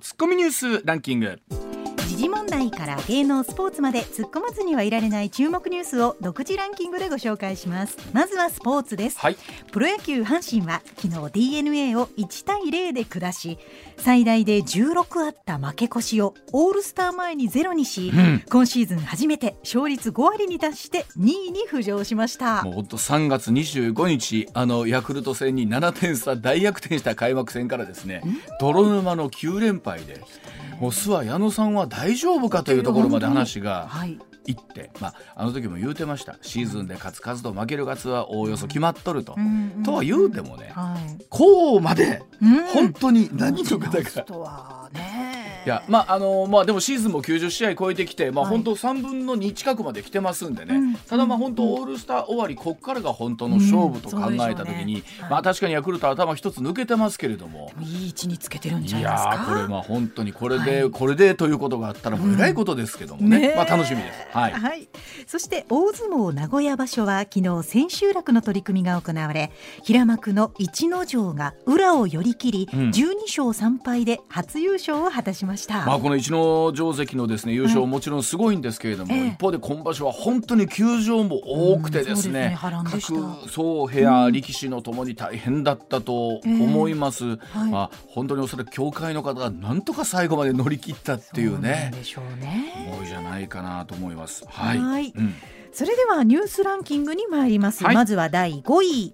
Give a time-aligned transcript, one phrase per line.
[0.00, 1.40] ツッコミニュースランキング。
[2.06, 7.98] 時事問題から芸能スポーツまで突っ込まずにはいられない注目ニュースを独自ランキングでご紹介します。
[8.12, 9.36] まずはスポーツです、はい。
[9.72, 13.58] プロ野球阪神は昨日 DNA を1対0で下し
[13.96, 18.42] 最大で16あった負け越しをオールスター前にゼロにし、ん。
[18.48, 22.62] 今シーズン初めて勝率5割に達して2位に浮上しました。
[22.62, 28.22] もうほんと3月25日あのヤクルト戦に7点差大逆転した開幕戦からですね
[28.60, 30.20] 泥沼の9連敗で
[30.80, 34.18] もう諏訪矢野さんは大丈夫かというところまで話がはい。
[34.48, 36.36] 行って、まあ、あの時も言うてました。
[36.40, 39.34] シーズンで勝つ数と負ける数はおおよそ決まっとると。
[39.36, 41.24] うんとは言うてもねはい。
[41.28, 42.64] こうまでうん。
[42.66, 44.22] 本当に何の方が。
[44.22, 48.52] とはねいやまああのまあでもシーズンも90試合超えてきて、まあ、はい。
[48.54, 57.72] 本当3分の2近くまで来てますんでね、うんただまあ本当オールスター終わりこっからが本当の勝負と考えた時に、うんねはいまあ確かにヤクルト頭一つ抜けてますけれども。
[57.80, 59.30] いい位置につけてるんじゃいないですか？
[59.34, 60.90] やーこれまあ本当にこれで、はい。
[60.90, 63.56] これでということがあったらもうえらいことですけどもね,、ねえ。
[63.56, 64.18] まあ楽しみです。
[64.36, 64.52] はい。
[64.52, 64.88] はい、
[65.26, 69.50] そして大相撲名古屋場所は昨日千秋楽の取り組みが行われ
[69.82, 72.90] 平幕の逸ノ城が裏を寄り切り、うん。
[72.90, 75.55] 12勝3敗で初優勝を果たしました、
[75.86, 79.26] まあこの逸ノ城関のですね優勝もちろんすごいんですけれども、ええ。
[79.28, 87.70] 一方で今場所は本当に休場も多くてですね,、うんそうですね各そう部屋、力士のともに大変だったと思います、はい。
[87.70, 92.88] まあ本当におそらく協会の方がなんとか最後まで乗り切ったっていうそうでしょうね。
[92.92, 94.44] 思いじゃないかなと思います。
[94.48, 95.12] はい、はい。
[95.16, 95.34] うん。
[95.72, 97.94] それではニュースランキングに参ります、はい。
[97.94, 99.12] まずは第5位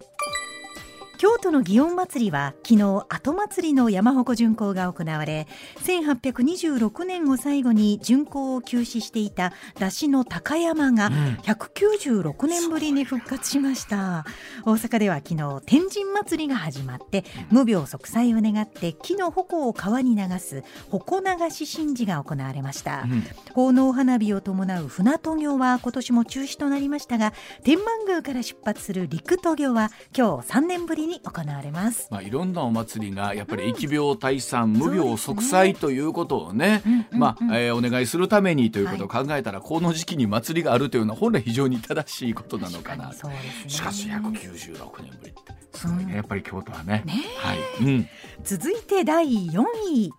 [1.23, 5.47] 京都の祇園祭りは昨日後祭りの山鉾巡行が行われ
[5.85, 11.13] 1826年を最後に巡行を休止していた出汁の高山が
[11.45, 14.27] 196年ぶりに復活しました。
[14.65, 23.23] 大阪では昨日天神祭りが始まって無病息災を願って木の鉾を川に流す鉾流し神事が行われました、うん。
[23.55, 32.09] 奉納花火を伴う船渡御は今年も中止となりましたが天満宮から出発する陸渡御は今日3年ぶりに行われます。
[32.11, 43.09] まあ、いろんなお祭りがやっぱり疫病退散、無病息災ということをね、うんまあえーお願いするためにということを考えたら、この時期に祭りがあるというのは本来非常に正しいことなのかな。
[43.11, 43.71] とそうですね。
[43.71, 45.63] しかし196年ぶりって。
[45.75, 47.03] すごいねやっぱり京都はね。
[47.07, 48.09] ねはい、うん、
[48.45, 50.13] 続いて第4位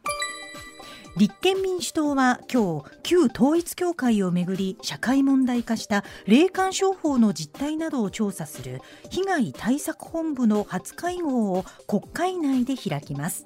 [1.16, 8.82] 立憲民主党は今日旧統一教会をめぐり社会問題化した霊感商法の実態などを調査する
[9.12, 13.46] 被害対策本部の初会合を国会内で開きます、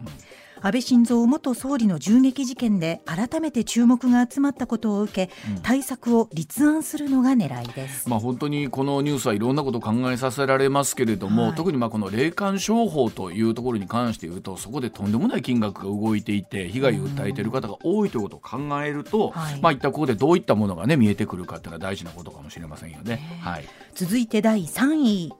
[0.61, 5.29] 安倍晋三元総理の銃撃事件で改めて注目が集まったことを受け、
[5.63, 11.55] 対策を立案するのが狙いです、まあ、本当にこのニュースはいろんなことを考えさせられますけれども、はい。
[11.55, 19.61] 特にまあこの霊感商法というところに関して言うとそこでとんでもない金額が動いていて被害を訴えている方が多いということを考えると、はい。
[19.61, 23.39] まあ、一体ここでどういったものが、ね、見えてくるかっていうのは大事なことかもしれませんよね。
[23.41, 23.65] はい。
[23.93, 25.33] 続いて第3位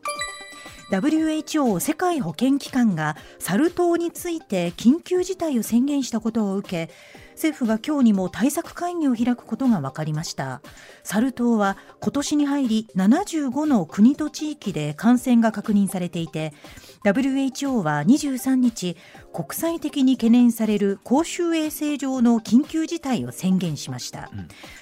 [0.91, 6.93] WHO 世界保健機関がサル痘について緊急事態を宣言したことを受け
[7.33, 10.61] 政府が今日にも対策会議を開くことが分かりました。
[11.03, 16.53] サル痘は今年に入り75の国と地域で感染が確認されていて
[17.03, 18.97] WHO は23日
[19.31, 24.31] 国際的に懸念される公衆衛生上の緊急事態を宣言しました、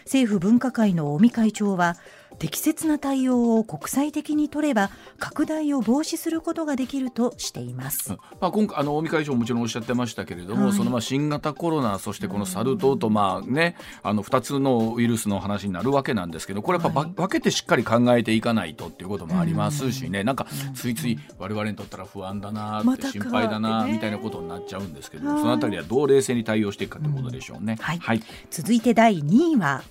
[0.05, 1.97] 政府分科会の尾身会長は
[2.35, 8.11] 適切な対応を国際的に取れば拡大を防止することができるとしています。
[8.39, 10.73] まあ、今回あの尾身会長ももちろんおっしゃってましたけれども、はい。
[10.73, 17.11] そのまあ新型コロナそしてこのサル痘とまあ、ね、あの2つのウイルスの話になるわけなんですけどこれやっぱば、はい。
[17.11, 27.77] 分けてしっかり考えていかないとっていうこともありますしね、なんかついつい我々にとったら不安だなったて心配だなみたいなことになっちゃうんですけど、はいそのあたりはどう冷静に対応していくかということでしょうね。
[27.79, 29.83] はいはい続いて第2位は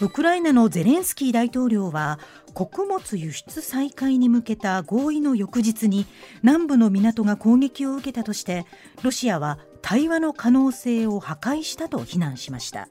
[0.00, 2.18] ウクライナのゼレンスキー大統領は
[2.52, 6.06] 穀物輸出再開に向けた合意の翌日に
[6.42, 8.66] 南部の港が攻撃を受けたとして
[9.02, 12.88] ロシアは対話の可能性を破壊したと非難しました。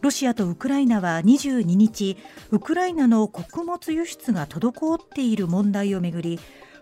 [0.00, 2.18] ロシアとウクライナは22日
[2.50, 6.38] ウクライナの穀物輸出が滞っている問題をめぐり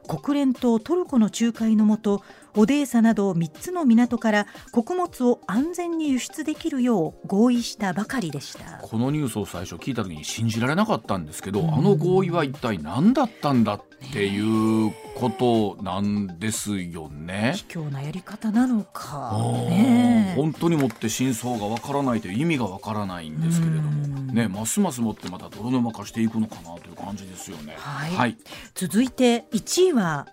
[0.08, 2.22] 国連とトルコの仲介のもと
[2.56, 8.78] オデーサなど3つの港から穀物を安全に輸出できるよう合意したばかりでした。
[8.82, 13.82] このニュースを最初聞いた時に信じられなかったんですけど、あの合意は一体何だったんだっ
[14.12, 17.54] ていうことなんですよね。
[17.56, 19.38] 卑怯なやり方なのか。
[19.68, 20.36] ねえ。
[20.36, 27.76] 本当にもって真相がわからないという意味がわからないんですけれども、ね、ますますもってまた泥沼化していくのかなという感じですよね。
[27.78, 28.10] はい。
[28.12, 28.36] はい、
[28.74, 30.26] 続いて1位は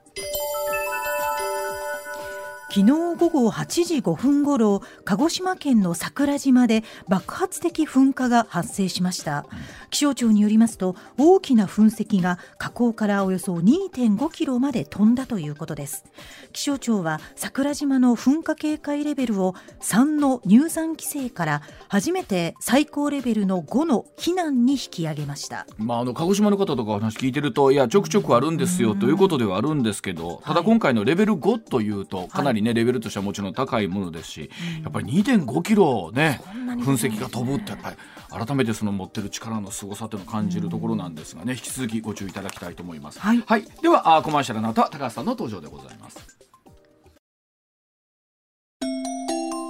[2.72, 9.48] 昨日午後8時5分ごろ鹿児島県の桜島で爆発的噴火が発生しました。
[9.90, 16.06] 気象庁によりますと大きな噴石が火口からおよそ2.5キロまで飛んだということです。
[16.54, 25.66] 気象庁は桜島の噴火警戒レベルを3の入山規制から初めて最高レベルの5の避難に引き上げました。
[25.80, 34.50] まあ、あの鹿児島の方とかお話聞いてるといやちょくちょくあるんですよということではあるんですけどただ今回のレベル5というとかなりねレベルとしてはもちろん高いものですし
[34.84, 36.42] やっぱり2.5キロね
[36.80, 37.98] 噴石が飛ぶってやっぱり
[38.46, 43.20] 改めてその持ってる力の凄さというのを感じるところなんですがね引き続きご注意いただきたいと思います。
[43.20, 43.44] はい。
[43.82, 46.40] ではあコマーシャルの後は高橋さんの登場でございます。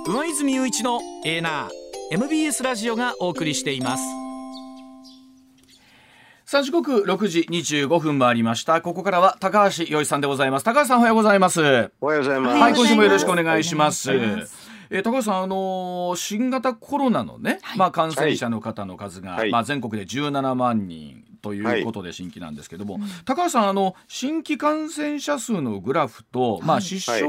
[0.10, 1.70] 上泉雄一のエーナー
[2.12, 4.19] MBS ラジオがお送りしています
[6.50, 8.82] さあ時刻6時25分回りました。
[8.82, 10.64] ここからは高橋洋一さんでございます。
[10.64, 11.62] 高橋さんおはようございます。
[11.62, 12.72] はおはようございます。
[12.72, 14.12] い今週もよろしくお願いします。
[14.12, 19.52] えー高橋さん、あのー新型コロナのね、まあ、感染者の方の数が、はい。
[19.52, 27.26] まあ、全国で17万人ということで新規なんですけども、高橋さんあの新規感染者数のグラフと、まあ、失傷、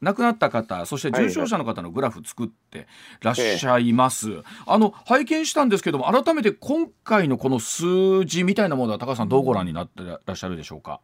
[0.00, 2.86] 亡くなった方そして重症者の方のグラフ作って
[3.20, 11.00] らっしゃいます、あの拝見したんですけども改めて今回のこの数字みたいなものは高橋さんどうご覧になってらっしゃるでしょうか、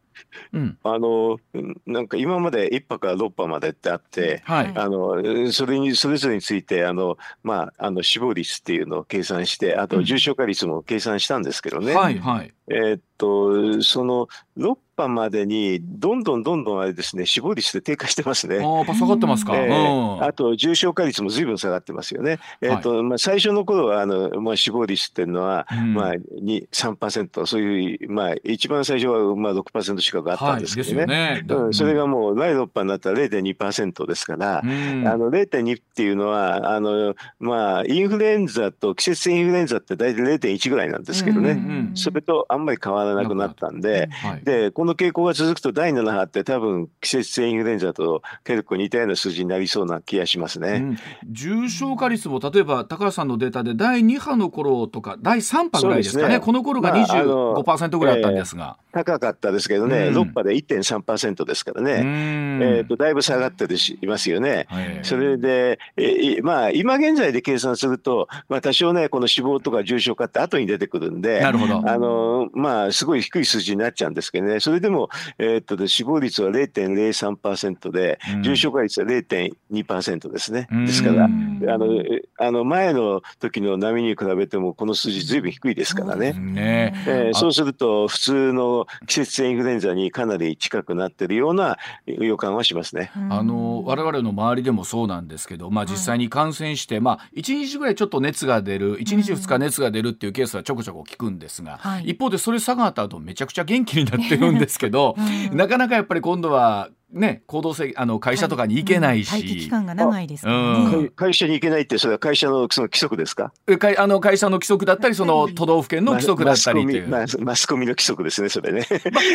[0.53, 0.77] うん。
[0.83, 14.27] あのうんなんか今まで1波から6波までってあって、はい、あのそれにそれぞれについてあの、まあ、あの死亡率っていうのを計算して、あと重症化率も計算したんですけどね、はいはいえーっとその
[14.57, 18.57] 6波までにどんどんどんどんあれですね死亡率って低下してますね。
[18.57, 20.19] あ下がってますか、えうん。
[20.19, 22.39] ーあと重症化率もずいぶん下がってますよね。
[22.61, 25.93] えーっとまあ、最初の頃はあの、まあ、死亡率っていうのは、うん。
[25.93, 30.97] まあ、2 3%そういう、まあ、一番最初はまあ6%近くあったんですけどね。
[30.97, 31.45] はい、ね。
[31.47, 35.07] うん、それがもう第6波になったら0.2%ですから、うん。
[35.07, 50.69] あの0.2っていうのはあの、まあ、インフルエンザと季節性インフルエンザって大体0.1ぐらいなんですけどね、うんうんそれとあんまり変わらなくなったんで、はい、でこの傾向が続くと第7波って多分季節性インフルエンザと結構似たような数字になりそうな気がしますね。
[50.69, 50.97] うん。
[51.29, 56.35] 重症化率も例えば高橋さんのデータで第2波の頃とか第3波ぐらいですかね。
[56.35, 56.39] ね。
[56.39, 60.17] この頃がまああの25%ぐらいあったんですが、高かったですけどね、うん。
[60.17, 62.61] 6波で1.3%ですからうね、ん。
[62.61, 63.65] えー、とだいぶ下がって
[64.01, 64.65] いますよね。
[64.69, 71.89] はいそれで、えいまあ、今現在で計算すると、まあ、多少ね、この死亡とか重症化って後に出てくるんで、なるほど。
[71.89, 80.67] あのまあ、すごい低い数字になっちゃうんですけどね、それでも、えーっとで死亡率は0.03%でうん、重症化率は0.2%ですね。
[80.71, 80.85] うん。
[80.85, 86.33] ですから、あうんのえあの前の時の波に比べても、この数字、ずいぶん低いですからね。
[86.33, 86.93] ね。
[86.95, 93.11] あえーそうすると、普通の季節性インフルエンザにかなり近くなってるような予感はしますね。
[93.29, 102.09] あの我々の周りでもそうなんですけど、まあ、実際に感染して、まあ、1日ぐらいちょっと熱が出る1日2日熱が出るっていうケースはちょこちょこ聞くんですが、はい。
[102.09, 105.15] 一方でそれ下がった後めちゃくちゃ元気になってるんですけど、
[105.51, 109.31] なかなかやっぱり今度は、ね、行動制あの会社とかに行けないし。
[109.31, 111.09] 待機期間が長いですからうんね。
[111.15, 113.53] 会会社に行けないって、それは会社のその規則ですか？
[113.67, 117.07] え会あの会社の規則だったりその都道府県の規則だったりっていう。
[117.07, 118.85] マスコミママスコミの規則ですね、それね。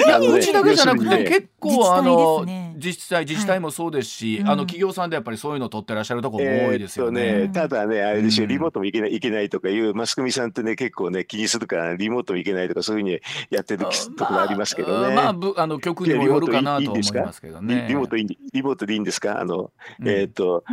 [0.07, 2.45] まねうちだけじゃなくて、要するにね結構あの
[2.77, 7.23] 自治体自治体もそうですし、はいあの企業さんでやっぱりそういうの取ってらっしゃるところも多いですよね。
[7.25, 13.21] えーっとただね、あれですよ、うんリモートも行けない行けないとかいう、マスコミさんってね、結構ね、気にするから、リモートも行けないとか、そういうふうに
[13.51, 13.85] やってる
[14.17, 15.15] ところありますけどね。
[15.15, 17.70] まあ、ぶあの局にもよるかなと思いますけどね。
[17.71, 19.41] リリモートいいリモートでいいんですか？
[19.41, 20.09] あの、うん。
[20.09, 20.65] えーっと、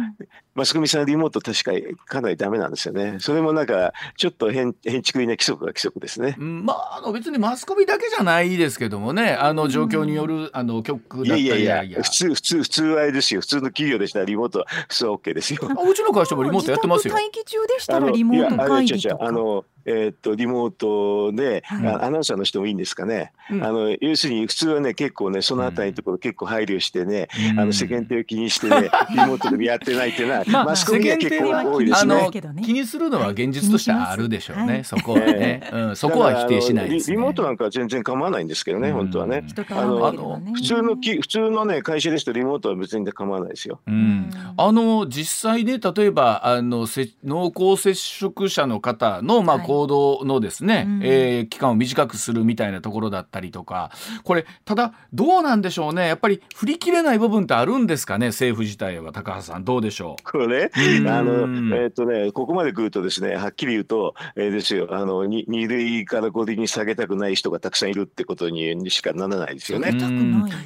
[0.57, 1.71] マスコミさんリモート確か
[2.07, 3.17] かなりダメなんですよね。
[3.19, 6.35] それもなんか、ちょっと変、変築な規則が規則ですね。
[6.39, 13.41] うんまあ、あの別にマスコミだけじゃないですけどもね、あの状況による、あの局いだったやいやいや、り普通、普通、普通はあれですよ。
[13.41, 15.59] 普通の企業でしたらリモートは普通は OK ですよ。
[15.63, 17.13] あうちの会社もリモートやってますよ。
[17.13, 19.25] 自宅待機中でしたらリモート会議とか。
[19.25, 23.31] あの、えーっと、リモートで、はいあアナウンサーの人もいいんですかね。
[23.49, 32.15] うんあの、要するに、普通はね、結構ね、そのあたりのところ結構配慮してね、うんあの、世間体を気にしてね、 リモートでもやってないっていうのは、まあマスコミには結構多いであすね。
[32.15, 32.63] のけどね。
[32.63, 34.83] 気にするのは現実としてはあるでしょうね、はい。
[34.83, 37.15] そこはね、うん、そこは否定しないです、ね。
[37.15, 38.95] リリモートなんかは全然構わないんですけどね、うん。
[38.95, 39.43] 本当はね。
[39.47, 43.81] 人と会わなければね普通のき、普通のね、会社ですとリモートは別に構わないですよ。
[43.87, 49.67] うん、あの実際ね例えばあのせ濃厚接触者の方の、まあ、はい。
[49.67, 51.01] 行動のですね、うん。
[51.03, 53.91] えー期間を短くするみたいなところだったりとか。
[54.23, 56.07] これただどうなんでしょうね。
[56.07, 59.11] やっぱり振り切れない部分ってあるんですかね政府自体は。
[59.11, 69.91] 高橋さんどうでしょうこれ、うんあの、えっ、とね、ここまで来るとですね、はっきり言うと、えーですよ、あの、に二類から五類に下げたくない人がたくさんいるってことにしかならないですよね。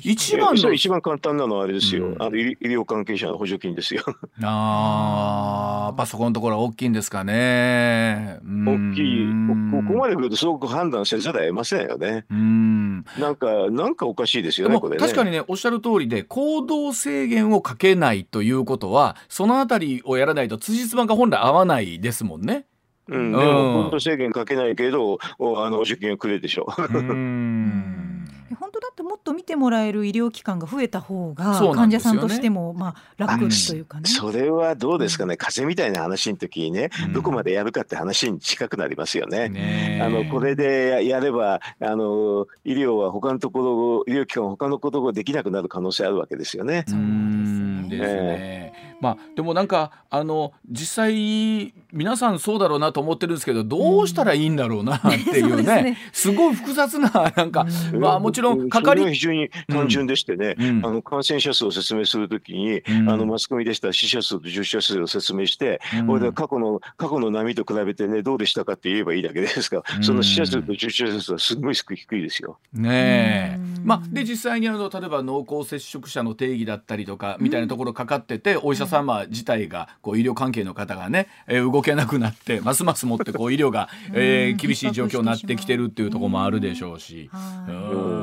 [0.02, 4.04] 一番の一番簡単なのはあれですよ、うんあの医医療関係者の補助金ですよ。
[4.44, 8.40] あーやっぱそこのところは大きいんですかね。
[8.44, 9.28] 大きい、
[9.72, 10.12] こここまで。
[10.12, 12.26] で来るとすごく判断せざるを得ませんよね。
[12.30, 13.06] うん。
[13.18, 14.98] なんか、なんかおかしいですよね、これね。
[14.98, 22.66] 確かにねおっしゃる通りで行動制限をかけないということはそのあたりをやらないと辻褄が本来合わないですもんね。
[23.08, 26.98] うん、でうんも、行動制限かけないけど、おあの、補助金をくれるでしょう。
[26.98, 28.08] うん
[28.60, 34.10] 本当だってもっと見てもらえる医療機関が増えた方がそうな患者さんとしてもまあ楽というかね。
[34.10, 39.50] それはどうですかね、風邪みたいな話の時にね、うんどこまでやるかって話に近くなりますよね。
[39.50, 46.84] ねえあのこれでややればあの医療は他のところ医療機関は他のことができなくなる可能性あるわけですよね。
[46.88, 47.61] そうなん
[47.98, 48.14] ですね。
[48.14, 48.98] ですね。
[49.02, 55.98] まあでもなんかあの実際皆さんそうだろうなと思ってるんですけどどうしたらいいんだろうなっていうね, そうですね。
[56.14, 57.66] すごい複雑ななんか、
[58.00, 60.86] まあもちろんかかり非常に単純でしてね、うん。
[60.86, 63.10] あの感染者数を説明するときに、うん。
[63.10, 66.08] あのマスコミでしたら死者数と重症者数を説明して、うん。
[66.08, 70.04] これで過去の過去の波と比べてねどうでしたかって言えばいいだけですが、うん。
[70.04, 72.60] その死者数と重症者数はすごい低いですよ。
[72.74, 73.60] ねえ。
[73.80, 73.86] うん。
[73.86, 87.72] まあで実際にあの例えば濃厚接触者の定義だったりとかみたいなところかかってて、お医者様自体がこう医療関係の方がね、えー動けなくなってますますもってこう医療が、えー厳しい状況になってきてるっていうところもあるでしょうし、はい。
[87.72, 87.76] う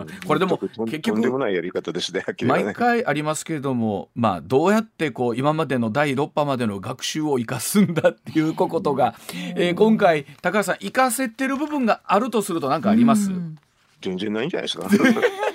[0.04, 0.06] ん。
[0.26, 0.86] これでも結とん
[1.20, 2.20] でも局ないやり方ですね。
[2.20, 2.64] はっきり言わね。
[2.64, 9.14] 毎回ありますけれども、まあ、どうやってこう今までの第6波までの学習を生かすんだっていうことが、
[9.56, 13.58] えー今回高橋さん生かせてる部分があるとすると何かあります、うん。
[14.00, 14.88] 全然ないんじゃないですか。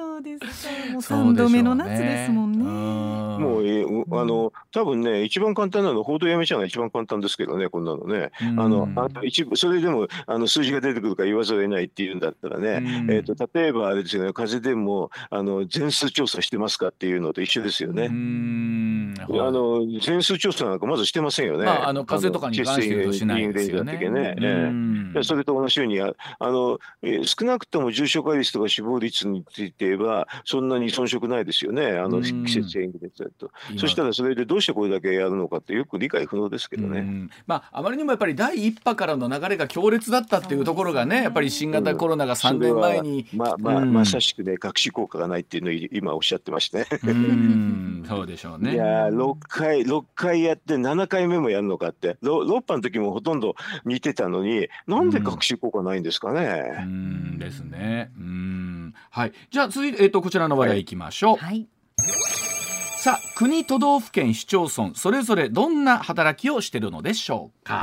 [0.00, 0.92] そうですか。
[0.92, 2.64] もう三度目の夏ですもんね。
[2.64, 8.30] うんもう、えあの、多分ね、一番簡単なの、報道やめちゃうのが一番簡単ですけどね、こんなのね。
[8.40, 18.08] あの、あと一部、それでも、あの、数字が出てくるから言わざるを得ないっていうんだったらね、うんえっ、と、例えばあれですよね、風邪でも、あの、全数調査してますかっていうのと一緒ですようね。
[18.08, 21.64] んあの、全数調査なんかまずしてませんよね。
[21.64, 24.34] まああの風邪とかに関して言うとしないですよねね。
[24.38, 33.50] ええうんでそれと同じようにああの、えー少なくとも重症化率とか死亡率については、そんなに遜色ないですよね、あのうん季節性インフルエンザだと。
[33.70, 37.00] 今そしたらそれでどうしてこれだけやるのかってよく理解不能ですけどね。
[37.00, 46.86] うんまああまりにもやっぱり第一波からの流れが強烈だったっていうところがねやっぱり新型コロナが3年前に、まあまあ、うんまさしくね、隠し効果がないっていうのを今おっしゃってましてね。
[47.04, 48.74] うんそうでしょうね。
[48.74, 53.54] いやー6回、6回やって7回目もやるのかって、6, 6波の時もほとんど
[53.84, 56.80] 似てたのに、なんで隠し効果ないんですかね。
[56.82, 58.10] うんですね。
[58.18, 59.32] うんはい。
[59.50, 61.36] じゃあ続いて、えっとこちらの話題いきましょう。
[61.36, 61.66] はい。
[62.98, 67.82] さあ国都道府県市町村それぞれどんな働きをしているのでしょうか？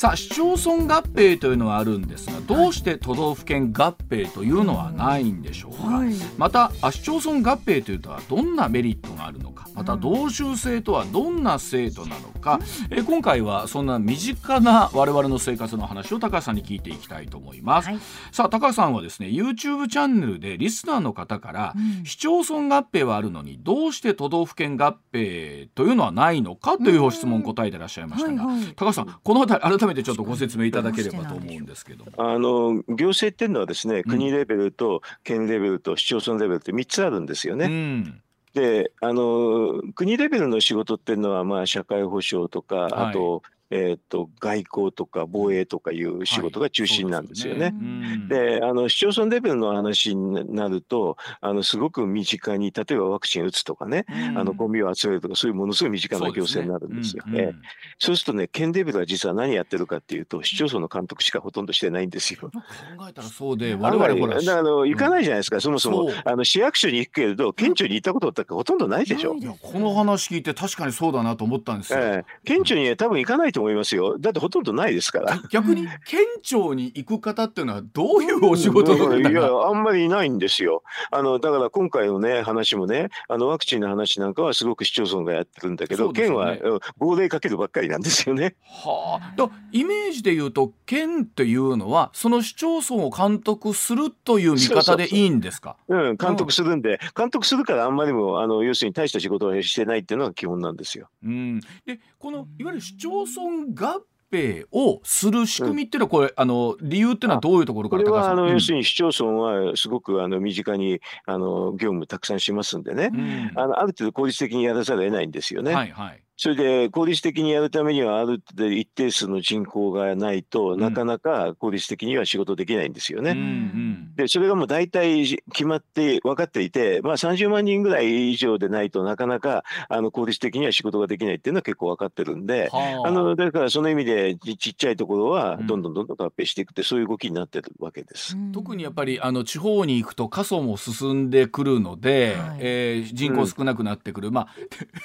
[0.00, 6.14] さあ市町村合併というのはあるんですがどうして都道府県合併というのはないんでしょうか、はい。
[6.38, 9.68] またあ市町村合併というのはどんなメリットがあるのか？
[9.74, 17.98] また同州制とはどんな制度なのか、え今回はそんな身近な我々の生活の話を高橋さんに聞いていきたいと思います、はい。
[18.32, 22.06] さあ高橋さんはですね YouTube チャンネルでリスナーの方から、うん。
[22.06, 26.78] 市町村合併はあるのにどうして都道府県合併というのはないのか？
[26.78, 28.72] というご質問を答えていらっしゃいましたが、はいはい。
[28.74, 32.12] 高橋さんこの辺り改めてちょっとご説明いただければと思うんですけども。
[32.16, 37.66] あの行政っていうのはですね、国レベルと県レベルと市町村レベルって3つあるんですよね。
[37.66, 38.22] うん
[38.54, 47.60] であの国レベルの仕事っていうのは、まあ、社会保障とか、はいあと,、えー、と外交とか防衛とかいう仕事が中心なんですよね。
[47.60, 48.58] はいそうですね。
[48.58, 54.38] であの市町村レベルの話になるとあのすごく身近に例えばワクチン打つとかね、うん。
[54.38, 57.24] あのゴミを集めるとかそういうものすごい身近な行政になるんですよ。
[57.34, 57.54] ええ。
[57.98, 62.40] そうするとね県レベルは実は何やってるかっていうと市町村の監督しかほとんどしてないんですよ。
[62.40, 66.10] 考えたらそうで我々ほらあの行かないじゃないですか、そもそも。
[66.10, 66.22] そう。
[66.24, 69.34] あの市役所に行くけれど県庁に行ったことってほとんどないでしょ。
[69.34, 71.98] いやこの話聞いて確かにそうだなと思ったんですよ。
[72.00, 72.40] ええ。
[72.44, 74.18] 県庁には多分行かないと思いますよ。
[74.18, 75.40] だってほとんどないですから。
[75.50, 80.82] 逆に県庁に行く方っていうのはどういうお仕事の方いやがあんまりいないんですよ。
[81.10, 88.54] あのだから今回のね話もねあのワクチンの話なんかはすごく市町村がやってるんだけど、ね県はうん号令かけるばっかりなんですよね。
[88.62, 95.76] はあ、だイメージで言うと県っていうのはその市町村を監督するという見方でいいんですか？
[95.88, 101.08] うん、監督するんで、監督するからあんまりもあの要するに大した仕事をしてないっていうのが基本なんですよ。
[101.24, 104.02] うん、でこのいわゆる市町村合
[104.32, 115.74] 併をする仕組みっていうのはこれ、あの理由っていうのはどういうところからこれはあの、要するに市町村はすごくあの身近にあの業務たくさんしますんでね、うんあのある程度効率的にやらざるを得ないんですよね。
[115.74, 116.22] はいはい。
[116.42, 120.80] それで効率的にやるためにはある程度一定数の人口がないと、ん。
[120.80, 123.32] なかなか効率的には仕事できないんですよね。
[123.32, 132.70] うんうんでそれがもう大体決まって分かっていて、まあ、30万人ぐらい以上でないとなかなかあの効率的には仕事ができないっていうのは結構分かってるんで。
[132.70, 133.08] はあ。
[133.08, 135.66] あのだからその意味でちちっちゃいところはうん。
[135.66, 138.34] どんどんどんどん合併していくってそういう動きになってるわけです。
[138.52, 142.58] 特にやっぱりあの地方に行くと過疎も進んでくるので、はい。
[142.60, 144.48] えー人口少なくなってくる、ま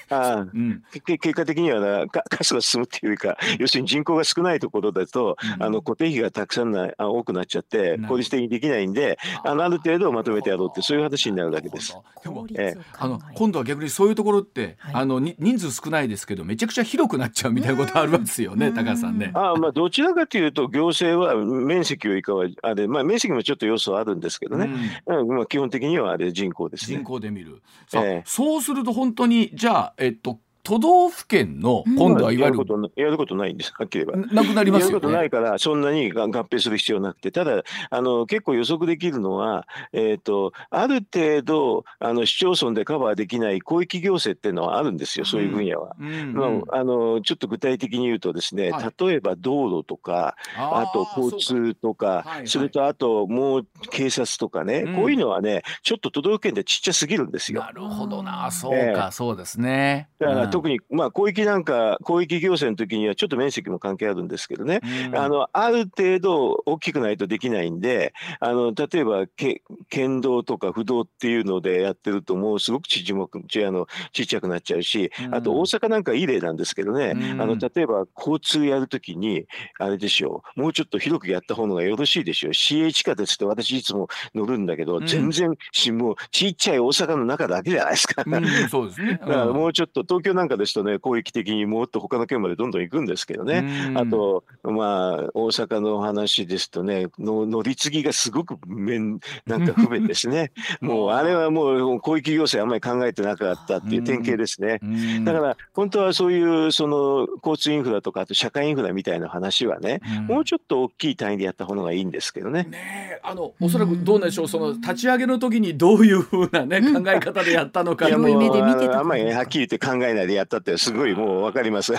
[0.10, 0.48] あ、ああ。
[0.54, 0.84] うん、
[1.18, 5.64] け結果的にはなか 数が進むっていうか要するに人口が少ないところだと、うん。
[5.64, 11.98] あの固定費がたくさんなあ多くなっちゃって効率的にできないんであのある程度まとめてやろうってそういう話になるだけです。
[12.24, 12.82] でもええ。
[12.98, 14.96] あの今度は逆にそういうところって、はい。
[14.96, 18.74] あのに人数少ないですけどめちゃくちゃ広くなっちゃうみたいなことありますよね、うん。
[18.76, 19.32] 高橋さんね。
[19.34, 24.70] ああまあどちらかというと行政は面積よりかはあれ、まあ、面積もちょっと要素はあるんですけどね、
[25.08, 25.20] うん。
[25.22, 27.04] うんまあ、基本的にはあれ人口です人ね。
[27.04, 27.62] 口で見る。
[27.88, 28.24] さあ、ええ。
[28.26, 33.72] そうすると本当にじゃあえっと都道府県の今度はいわゆるやることなやることないんです。
[33.78, 34.34] はっきり言えば。
[34.34, 35.28] なくなりますよやることなね。
[35.28, 45.96] いから、そんなにが合併する必要なくて、ただ、あの結構予測できるのは、えーと、ある程度あの、市町村でカバーできない広域行政っていうのはあるんですよ、そういう分野は。
[46.00, 46.34] うんうん。
[46.34, 48.94] まあ、あのちょっと具体的に言うとですね、はい。
[48.98, 52.48] 例えば道路とか、あと交通とか、はいはい。
[52.48, 54.96] それとあともう警察とかね、うん。
[54.96, 57.62] こういうのはね、ちょっと都道府県でちっちゃすぎるんですよ。
[57.62, 60.10] なるほどな、そうえか、そうですね。
[60.18, 65.18] だからうん特に、まあ、広域なんか、広域行政の時にはちょっと面積も関係あるんですけどね、うん。
[65.18, 75.36] あのある程度大きくないとできないんで、あの例えばけ県道とか不動っていうのでやってると、もうすごくちもくちあのちっちゃくなっちゃうし、うん。
[75.36, 77.42] あと大阪なんかいい例なんですけどね、うん。
[77.42, 79.48] あの例えば交通やるときに、
[79.78, 85.06] あれでしょう、もうちょっと広くやった方がよろしいでしょう、CA 地下鉄って私、いつも乗るんだけど、うん。
[85.06, 88.24] 全然し、もうちっちゃい大阪の中だけじゃないですか。
[88.26, 89.20] うん、そうですね。
[89.20, 93.66] だからもうちょっと東京なんかですとね、広域的にもっと他の県までどんどん行くんですけどね。
[93.90, 93.98] うん。
[93.98, 100.52] あと、まあ、大阪の話ですとね、の乗り継ぎがすごく面なんか不便ですね。
[100.82, 104.80] もう、あれはもう、広域行政あんまり考えてなかったっていう典型ですね。
[104.82, 105.26] うん。
[105.26, 110.28] だから、本当はそういう、その、交通インフラとか、あと社会インフラみたいな話はね、うん。
[110.28, 112.64] もうちょっと大きい単位でやった方がいいんですけどね。
[112.64, 112.70] ね
[113.14, 114.48] えあのおそらくどうなんでしょう。
[114.48, 121.94] その立ち上げの時にどういうふうなね考え方でやったのかいや広い目で見てたもうあのあんまりねはっきり言って考えないでやったってすごいもうわかります。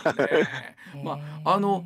[1.04, 1.84] まああの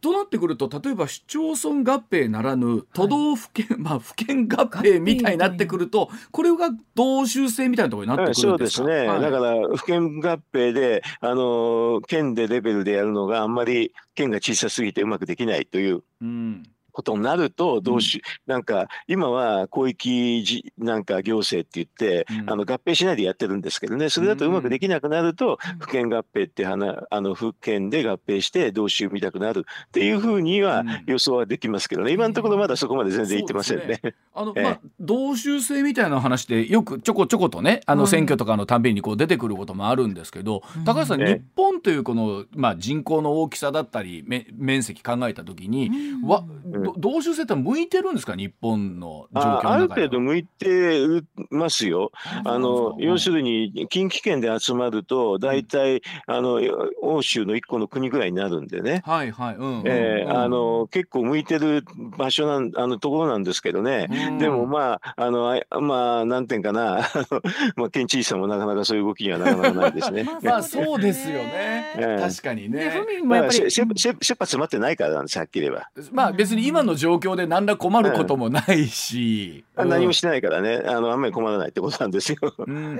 [0.00, 8.56] となってくると例えば市町村合併ならぬ都道府県、まあ府県合併みたいになってくるとこれが同州制みたいなところになってくそるでか？
[8.56, 9.20] うんですすね、はい。
[9.20, 16.02] だから府県合併で、あの県でレベルでやるのがあんまり県が小さすぎてうまくできないという。
[16.22, 22.50] うんことになると、どうし、なんか今は広域じなんか行政って言って、うん。
[22.50, 30.90] あの合併しないでやってるんですけどね、それだとうまくできなくなると、府県合併って話あの府県で合併して同州見たくなるっていうふうにはうん。
[31.06, 34.00] 予想はできますけどね、今のところまだそこまで全然いってませんね。
[34.34, 34.62] あの、ええ。
[34.62, 40.84] まあ同州制みたいな話でよくちょこちょことねあのはい選挙とかのたんびにこう出てくることもあるんですけど、うん。
[40.84, 41.34] 高橋さん、ええ。
[41.34, 45.88] 日本というこの、まあ、人口の大きさだったりめ面積考えた時に、
[46.22, 46.28] うん。
[46.28, 46.44] わ
[46.82, 48.34] ど同州制って向いてるんですか？
[48.34, 49.72] 日本の状況の中では。
[49.72, 52.12] あある程度向いてますよ。
[52.44, 56.60] あの要するに近畿圏で集まると大体、あの
[57.02, 59.02] 欧州の一個の国ぐらいになるんでね。
[59.04, 59.82] はいはい、うんうんうん。
[59.86, 61.84] えーあの結構向いてる
[62.16, 64.38] 場所なんあのところなんですけどね、うん。
[64.38, 67.00] でもまああのあまあなんていうかな。
[67.76, 70.26] まあ、県知事さんもなかなかそういう動きにはなかなかないですね。
[70.42, 72.22] まあ そうですよね、ええ。
[72.22, 75.90] 確かにでね府民もやっぱ詰まってないからなんですはっきり言えば。
[76.12, 80.82] まあ別に今の状況で何ら困ることもないし、あ何もしてないからね。
[80.86, 82.38] あのあんまり困らないってことなんですよ。
[82.58, 82.96] うん。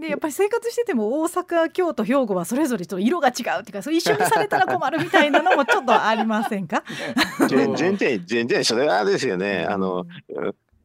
[0.00, 6.84] でやっぱり生活してても大阪京都兵庫はそれぞれちょっと色が違うっていうかそう一緒にされたら困るみたいなのもちょっとありませんか？
[7.48, 9.66] 全全然全然それはあれですよね。
[9.68, 10.06] あの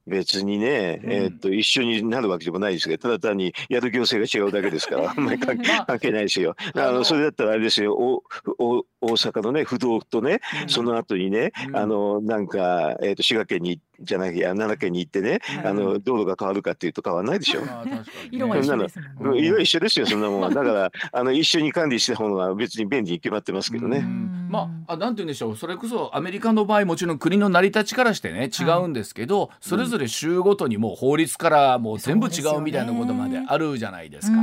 [0.08, 1.12] 別にね、うん。
[1.12, 5.60] えーっと一緒になるわけでもないですけど、ただ単にやる行政が違うだけですから、あんまり関
[6.00, 6.56] 係ないですよ。
[6.76, 8.24] あのそれだったらあれですよ、お
[8.58, 10.70] お大阪のね、不動とね、うん。
[10.70, 11.76] その後にね、うん。
[11.76, 15.68] あのなんか、えーっと滋賀県にじゃなきゃ奈良県に行ってね、うん。
[15.68, 17.66] あの道路が変わるかっていうと変わらないでしょ。
[17.66, 18.04] まあ確かにね。
[18.32, 19.12] 色は一緒ですもんね。
[19.22, 20.50] うん色一緒ですよ、そんなもんは。
[20.52, 23.98] だから、あの一緒に管理した方が別に便利に決まってますけどね。
[23.98, 24.48] うん。
[24.50, 25.56] まあ、あなんて言うんでしょう。
[25.56, 34.38] それこそアメリカの場合もちろん国の成り立ちからしてね違うんですけど、それぞれ州ごとにもう法律からもう全部違うみたいなことまであるじゃないですか。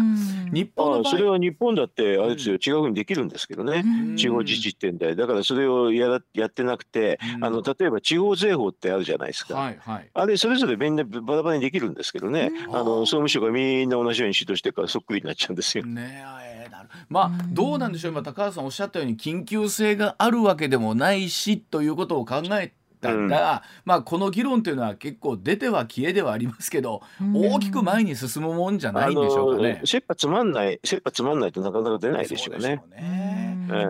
[0.52, 4.16] 日本の場合あそれは日本だってあれですよ、違うふうにできるんですけどね、うん。
[4.16, 7.44] 地方自治ってんでだからそれをやらやってなくて、うん。
[7.44, 9.54] あの例えば地方税法ってあるじゃないですか。
[9.54, 10.10] はいはい。
[10.12, 15.84] あれそれぞれみんなバラバラにできるんですけどね、うんあの総務省がみんな同じように指導してからそっくりになっちゃうんですよ。
[15.84, 16.88] ねえなる。
[17.08, 18.12] まあどうなんでしょう。
[18.12, 27.02] 今高橋さんおっしゃったように緊急性があるわけでもないしということを考えたら、まあこの議論というのは結構出ては消えではありますけど、
[27.34, 29.80] 大きく前に進むもんじゃないんでしょうかね。
[29.84, 32.82] 切羽つまんない切羽つまんないとなかなか出ないでしょうね。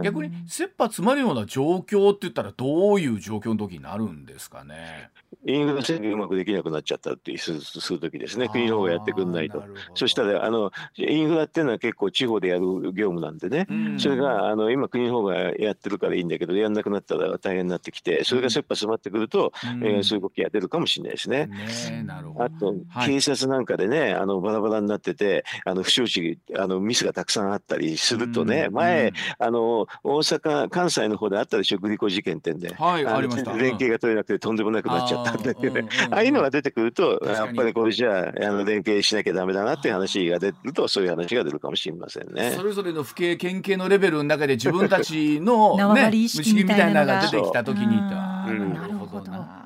[0.02, 5.10] 逆に切羽詰まるような状況って言ったらどういう状況の時になるんですかね？
[5.44, 8.48] インフラ整備うまくできなくなっちゃったっていうすする時ですね。
[8.48, 9.62] 国の方がやってくんないと。
[9.94, 12.60] そしたらあのインフラっていうのは結構地方でやる
[12.92, 14.00] 業務なんでね、うん。
[14.00, 19.86] それがあの今国の方がやってるからいいんだけどやんなくなったら大変になってきてそれが切羽詰まってくると、うん。
[19.86, 21.46] えーそういう動きが出るかもしれないですね。
[21.46, 22.44] ねえなるほど。
[22.44, 23.08] あと、はい。
[23.08, 28.74] 警察なんかでねあのバラバラになっててあの不祥事あのミスがたくさんあったりするとね、うん。
[28.74, 29.67] 前、あの
[30.02, 32.74] 大阪関西の方であったでしょグリコ事件ってんで。
[32.74, 33.52] はいありました。
[33.52, 38.58] 連携が取れなくてとんでもなくなっちゃったんだけど、あああいうのが出てくると、やっぱりこれじゃああ。
[38.58, 42.62] の連携しなきゃダメだなっていう話が出るとそういう話が出るかもしれませんねそ。
[42.62, 49.64] れぞれの府警県警のレベルの中で自分たちのねり意識みたいなのが不思議みたいなのが出てきた時になるほどな。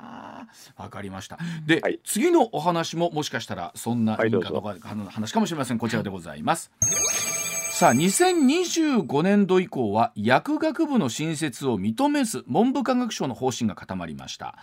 [0.77, 1.37] わかりました。
[1.65, 5.77] で、はい次のお話ももしかしたらそんなはいいいかどうかの話かもしれません。
[5.77, 6.71] こちらでございます。
[7.73, 14.59] さあ2025年度以降は薬学部の新設を認めず文部科学省の方針が固まりました。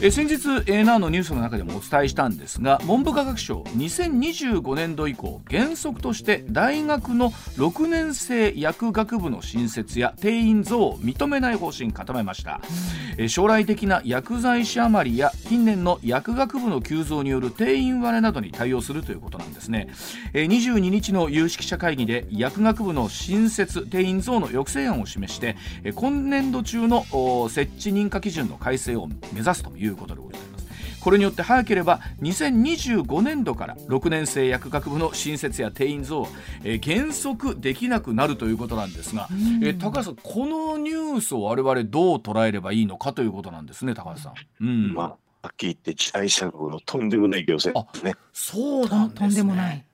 [0.00, 12.62] え先日 A ナのニュースの中でもお伝えしたんですが文部科学省2025年度以降原則として大学の6年生薬学部の新設や定員増を認めない方針固めました。
[13.18, 19.90] え将来的な薬剤師余りや近年の薬学部の急増による定員割れなどに対応するということなんですね。
[20.32, 36.28] え22日の有識者会議で薬学部の新設定員増の抑制案を示してえ今年度中のお設置認可基準の改正を目指すということでございますこれによって早ければ2025年度から6年生薬学部の新設や定員増を
[36.62, 39.28] えー原則できなくなるということなんですが、
[39.62, 44.34] えー高橋さんこのニュースを我々どう捉えればいいのかということなんですね高橋さん。
[44.60, 45.06] うん、まあ
[45.42, 48.14] はっきり言って時代錯誤のとんでもない行政ですね。
[48.32, 49.28] そうなんですね。
[49.28, 49.84] とんでもない。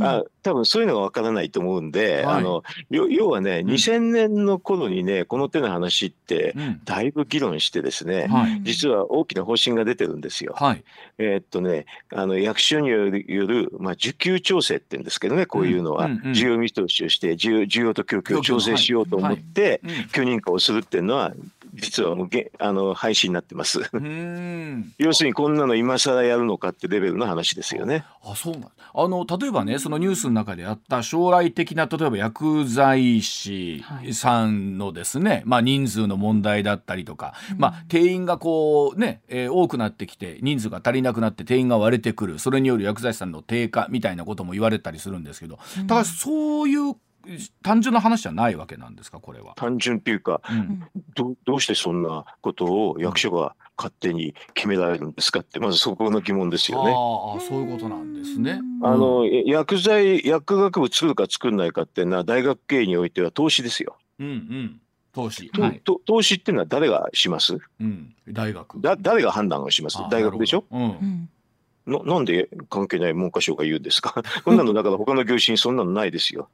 [0.00, 2.36] あ多分そういうのがわからないと思うんで、はい。
[2.36, 3.66] あのよ要はね、ん。
[3.66, 6.80] 2000年の頃にねこの手の話ってうん。
[6.84, 8.60] だいぶ議論してですね、はい。
[8.62, 10.54] 実は大きな方針が出てるんですよ。
[10.56, 10.84] はい。
[11.18, 20.08] えーっとね、あの役所によるまあ、需給調整って言うんですけどね、こういうのは、うんうんうん需要見通しをして需要、需要と供給を調整しようと思って、うん。
[20.08, 21.32] 許認可をするっていうのは、
[21.80, 23.80] 実はもうげあの廃止になってます。
[23.80, 24.92] うーん。
[24.98, 28.04] 要するに、こんなの今更やるのかってレベルの話ですよね。
[28.22, 46.94] あそうなんあの例えばねそのニュースの中であった将来的な例えば薬剤師さんのですね、まあ、人数の問題だったりとか、まあ、定員がこうね、えー多くなってきて人数が足りなくなって定員が割れてくるそれによる薬剤師さんの低下みたいなことも言われたりするんですけど、だからそういう
[47.62, 49.54] 単純な話じゃないわけなんですかこれは。
[49.56, 50.82] 単純っていうか、うん。
[51.14, 56.90] どどうしてそんなことを役所が勝手に決められるんですかって、まずそこの疑問ですよね。
[56.90, 58.60] ああそういうことなんですね。
[58.82, 63.96] あのえ薬剤薬学部作るか作んないかっていうのは大学経営においては投資ですよ。
[64.18, 64.80] うんうん。
[65.12, 65.80] 投資、とはい。
[65.80, 67.58] と投資っていうのは誰がします？
[67.80, 68.80] うん、大学。
[68.80, 69.98] だ誰が判断をします？
[70.10, 70.64] 大学でしょ？
[70.70, 71.28] うん
[71.88, 74.22] ななんで関係ない文科省が言うんですか？
[74.44, 76.48] こんなのだから他の業種にそんなのないですよ。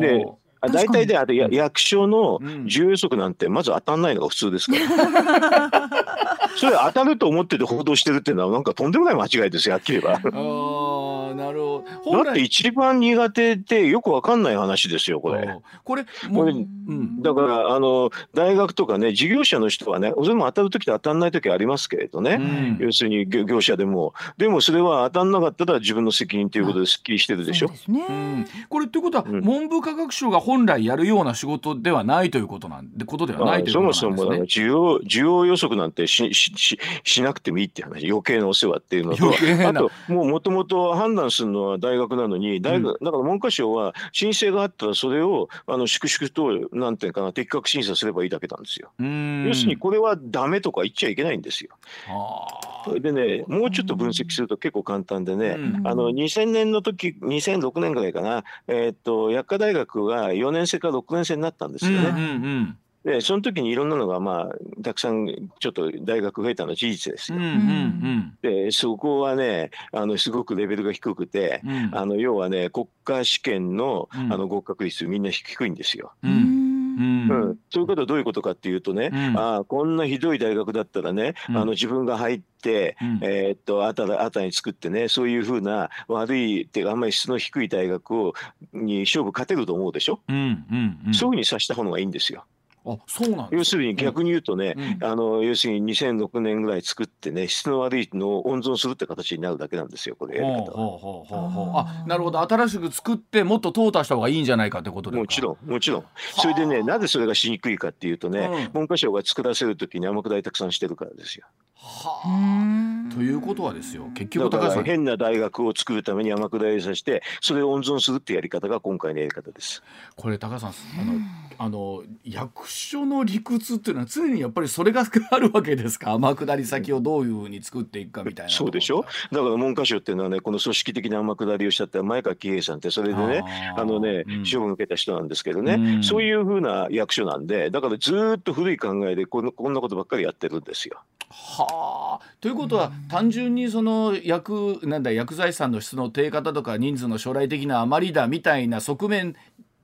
[0.00, 0.26] で
[0.68, 2.64] 大体であれ役所のうん。
[2.64, 5.70] 需要予測なんてまず当たんないのが普通ですから。
[6.56, 10.20] それ当たると思ってて報道してるっていうのはなんかとんでもない間違いですよはっきり言えば。
[10.32, 12.24] あーなるほど。
[12.24, 15.58] だって一番苦手ってよくわかんない話ですよこれ。
[15.84, 22.76] これもう、これうん、だからあの大学とかね事業者の人はねそれも当たる時と当たんない時ありますけれどね、うん。
[22.78, 24.14] 要するに業業者でも。
[24.36, 27.68] でもそれは当たんなかったら自分の責任ということですっきりしてるでしょ。
[27.68, 27.76] そう。
[27.76, 28.06] ですね。
[28.08, 29.40] うん、これってことは、うん。
[29.42, 34.20] 文部科学省が本来やるような仕事ではないということなんでことではないというそもことなんですね。
[34.20, 38.08] そもあの需要需要予測なんてししししなくてもいいって話。
[38.08, 39.70] 余計なお世話っていうのと余計な。
[39.70, 48.92] あともうもともと判断するのは大学なのに大学、だから文科省は申請があったらそれをあの粛々となんていうかな適格審査すればいいだけなんですよ。
[48.98, 49.46] うん。
[49.48, 51.70] 要するにこれはダメとか言っちゃいけないんですよ。
[52.08, 52.98] あ。
[53.00, 55.86] でねもうちょっと分析すると結構簡単でね、うん。
[55.88, 62.08] あの2000年の時2006年ぐらいかな、えーっと薬科大学が4年生から6年生になったんですよね。
[62.08, 62.20] ーうんう
[62.60, 65.26] んでその時にいろんなのがまあたくさん
[65.60, 67.38] ちょっと大学増えたのは事実ですよ。
[67.38, 76.12] うんうんでそこはねあのすごくレベルが低くて、うんうんあの要はね国家試験の,、うんあの合格率みんな低いんですよ。
[76.22, 76.63] ううん
[76.98, 77.28] うん。
[77.30, 77.58] うん。
[77.70, 79.38] そういうことはどういうことかっていうとね、うん。
[79.38, 81.56] ああこんなひどい大学だったらね、うん。
[81.56, 83.18] あの自分が入って、うん。
[83.22, 88.34] えーっとあたらあたに作ってねそういうふうな悪いっていうかあんまり質の低い大学を
[88.72, 90.38] に勝負勝てると思うでしょ、うんう
[90.74, 91.14] んうん。
[91.14, 92.44] そういうふうにさした方がいいんですよ。
[92.86, 95.04] あそうなんです要するに逆に言うとね、うん。
[95.04, 102.04] あの要するに2006年ぐらい作ってね質の悪いのを温存するって形になるだけなんですよこれやり方は。
[102.04, 102.40] あなるほど。
[102.40, 105.20] 新しく作ってもっと淘汰した方がいいんじゃないかってことですか。
[105.20, 106.04] もちろんもちろん。
[106.36, 108.72] それでねなぜそれがしにくいかっていうとね、うん。
[108.72, 111.46] 文科省が作らせる時に天下りたくさんしてるからですよ。
[111.76, 112.93] はうん。
[112.93, 114.84] あということはですよ結局高橋さん。
[114.84, 119.82] 変な大学を作るために天下りさせてそれを温存するってやり方が今回のやり方です。
[120.16, 121.14] これ高橋さんあの
[121.56, 126.14] あの役所の理屈っていうのは常にやっぱりそれがあるわけですか？
[126.14, 129.04] 天下り先をどういうふうに作っていくかみたいなそうでしょ？
[129.30, 133.44] だから文科省っていうのはねこの組織的な天下りをしたって前川喜平さんってそれでね
[133.76, 134.44] あのね、うん。
[134.44, 136.02] 処分を受けた人なんですけどね、うん。
[136.04, 141.00] そういうふうな役所なんでだからずーっと古い考えでこのこんなことばっかりやってるんですよ。
[141.30, 142.24] はあ。
[142.40, 149.36] ということは単純にその薬なんだ薬剤師さんの質の低下だとか人数の将来的な余りだみたいな側面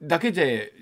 [0.03, 0.73] だけで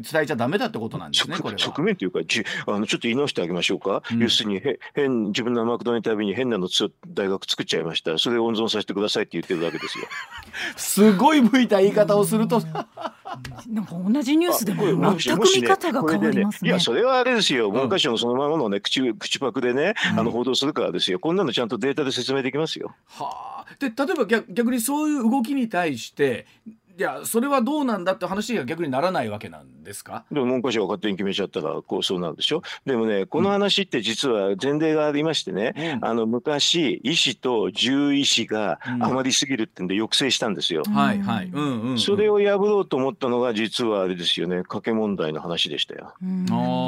[0.00, 1.58] 伝えちゃダメだってことなんですねこれは。
[1.58, 4.18] 側面というかじあのちょっと言い直してあげましょうか、うん。
[4.22, 8.18] 要するにへ変自分の天下りのために変なのつ大学作っちゃいました。
[8.18, 10.04] それを温存させてくださいって言ってるだけですよ。
[10.76, 12.60] すごい向いた言い方をすると。
[13.68, 14.84] なんか同じニュースでも
[15.16, 16.70] 全く見方が変わりますね。
[16.70, 17.70] いやそれはあれですよ。
[17.70, 17.72] ん。
[17.72, 21.18] 文科省のそのままのね口口パクでね、あの報道するからですよ。
[21.18, 22.94] こんなのちゃんとデータで説明できますよ。
[23.06, 23.66] はあ。
[23.78, 26.46] で例えば逆逆にそういう動きに対して
[26.98, 30.24] いやそれはどうなんだって話が逆にならないわけなんですか？
[30.32, 32.62] でも文科省が勝手に決めちゃったらこうそうなるでしょ？
[32.86, 36.04] でもねこの話って実は前例がありましてね、うん。
[36.04, 39.04] あの昔医師と獣医師がうん。
[39.04, 40.82] 余りすぎるってんで抑制したんですよ。
[40.84, 41.50] はいはい。
[41.52, 44.60] うんうん、うん、それを破ろうと思ったのが実はあれですよね。
[44.60, 46.14] 賭け問題の話でしたよ。
[46.22, 46.46] うん。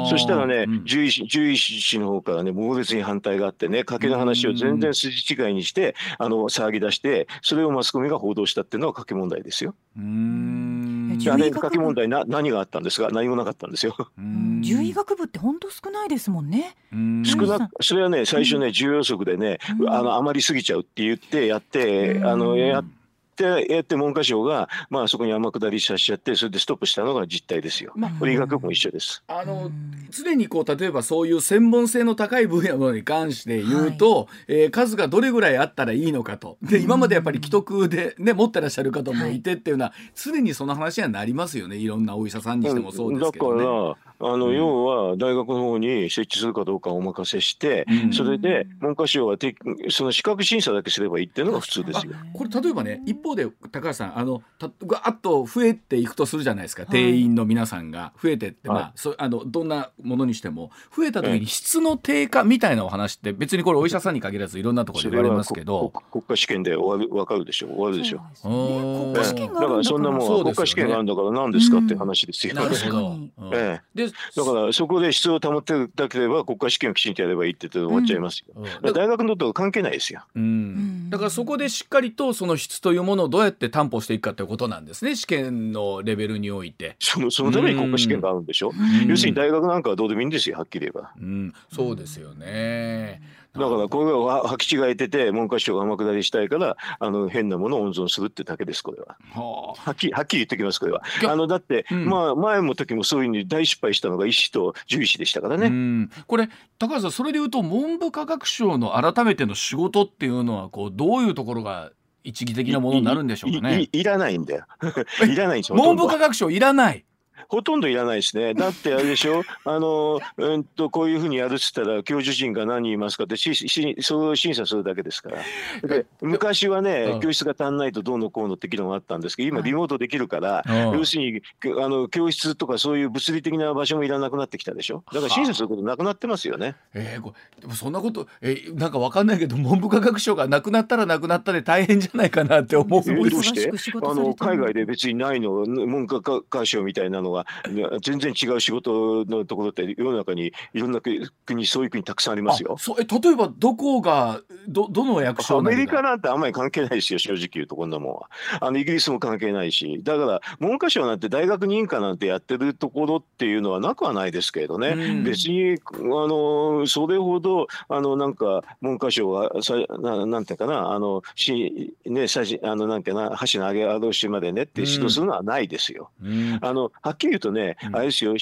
[0.09, 0.83] そしたらね、うん。
[0.85, 9.75] 獣医師獣医師の方からね猛烈に反対があってね賭けの話を全然筋違いにしてあの騒ぎ出してそれをマスコミが報道したっていうのは賭け問題ですよ。
[9.99, 13.09] うーんあれ獣医学部賭け問題な何があったんですか？
[13.11, 13.95] 何もなかったんですよ。
[14.17, 14.61] うん。
[14.61, 16.75] 獣医学部って本当少ないですもんね。
[16.93, 17.23] うん。
[17.25, 17.47] 少うん。
[17.47, 19.89] なそれはね最初ね重要則でね、うん。
[19.89, 22.27] あの余りすぎちゃうって言ってやって、うん。
[22.27, 22.98] あのやって
[23.43, 27.93] やって文科省がまあそこに天下りさせちゃってそれでストップしたのが実態ですよ。
[27.95, 29.23] まあこれ医学部も一緒です。
[29.27, 30.07] あのうん。
[30.09, 36.57] 常にこう例えばそういう専門性の高い分野のものに関して言うと、えー数がどれぐらいあったらいいのかと。
[36.61, 41.75] で今までやっぱり既得で、ね、持ってらっしゃる方もいてっていうのは、常にその話にはなりますよね。
[41.77, 43.63] いろんなお医者さんにしてもそうですけどね。
[43.63, 43.71] だか
[44.05, 44.55] らあの、うん。
[44.55, 48.13] 要は大学の方に設置するかどうかお任せして、うん。
[48.13, 49.55] それで文科省はて
[49.89, 52.13] その資格審査だけすればいいっていうのが普通ですよ。
[52.33, 56.85] これ例えばね一方で高橋さんあのたガーッと増えていくとするじゃないですか、い。
[56.87, 58.13] 定員の皆さんが。
[58.21, 58.79] 増えてって、はい。
[58.79, 60.71] まあそあのどんなものにしても。
[60.95, 65.91] 増えた時ええに質の低下みたいなお話って別にこれお医者さんに限らずいろんなところで言われますけど。
[65.93, 67.67] こ国家試験で終わるわかるでしょ。
[67.67, 68.21] 終わるでしょ。
[68.33, 69.75] そう国家試験があだから。
[69.75, 72.55] るんだからそんなもん国家試験があるんだから何ですかっていう話ですよ。
[72.55, 73.17] なるほど。
[73.53, 74.05] ええ。
[74.05, 78.53] でだからそこで質を保ってるだければ国家試験をきちんとやればいいって言って終わっちゃいますよ。
[78.55, 80.21] うん大学のと関係ないですよ。
[80.35, 86.95] うんだからそこでしっかりとその質というものをどうやって担保していくかということなんですね試験のレベルにおいて。
[86.99, 88.69] そのそのために国家試験があるんでしょ？
[88.69, 91.11] うん要するに大学なんかはどうでもいいんですよはっきり言えば。
[91.19, 93.21] うん、そうですよね。
[93.53, 99.17] だからこれは履き違えてて文科省が天下りしたいからあの変なものを温存するってだけですこれは。
[99.33, 101.03] はっきりはっきり言ってきますこれは。
[101.27, 105.67] あのだって、うんまあ前も時もそういうふうに大失敗したのが医師と獣医師でしたからね。
[105.67, 111.91] うん、これ高橋さんそれでいうと文部科学省の改めての仕事っていうのはこうどういうところが
[112.23, 113.89] 一義的なものになるんでしょうかいね。
[113.91, 114.65] いらないんだよ。
[115.27, 115.77] いらないんですよ。
[115.77, 117.05] ほと文部科学省いらない。
[117.47, 118.53] ほとんどいらないですね。
[118.53, 125.87] だってあれでしょ、 あの、うんと、こういうふうにやるっつったら、教授陣が何人いますかってしし、それを審査するだけですから。
[125.87, 131.41] で昔はね、うん教室が足んないとどうのこうのって議論があったんですけど、今、リモートできるから、うん要するに
[131.81, 135.03] あの教室とかそういう物理的な場所もいらなくなってきたでしょ？
[135.13, 136.75] だから審査することなくなってますよね。
[136.93, 143.01] えーこでもそんなこと、えーなんかわかんないけど文部科学省がなくなったらなくなったで大変じゃないかなって思う。
[143.05, 143.69] えどうして？
[144.03, 145.65] あの海外で別にないの？
[145.65, 147.28] 文科科学省みたいなの？
[147.29, 147.45] のが
[148.01, 152.75] 全然違う仕事のところって世の中にいろんな国そういう国たくさんありますよ。
[152.77, 158.29] そうえ例えばどこがどどの役所アメリカなんてあんまり関係ないですよ正直言うとこんなもんは。
[158.61, 176.09] あのイギリスも関係ないしだから文科省なんて大学認可なんてやってるところっていうのはなくはないですけれどね、うん、別にあのそれほどあのなんか文科省はさななんていうかなあのしねさじあのなんていうかな箸の上げ下ろしまでねって指導するのはないですよ。
[176.23, 178.33] うん、あのはっきり言うとね、あれですよ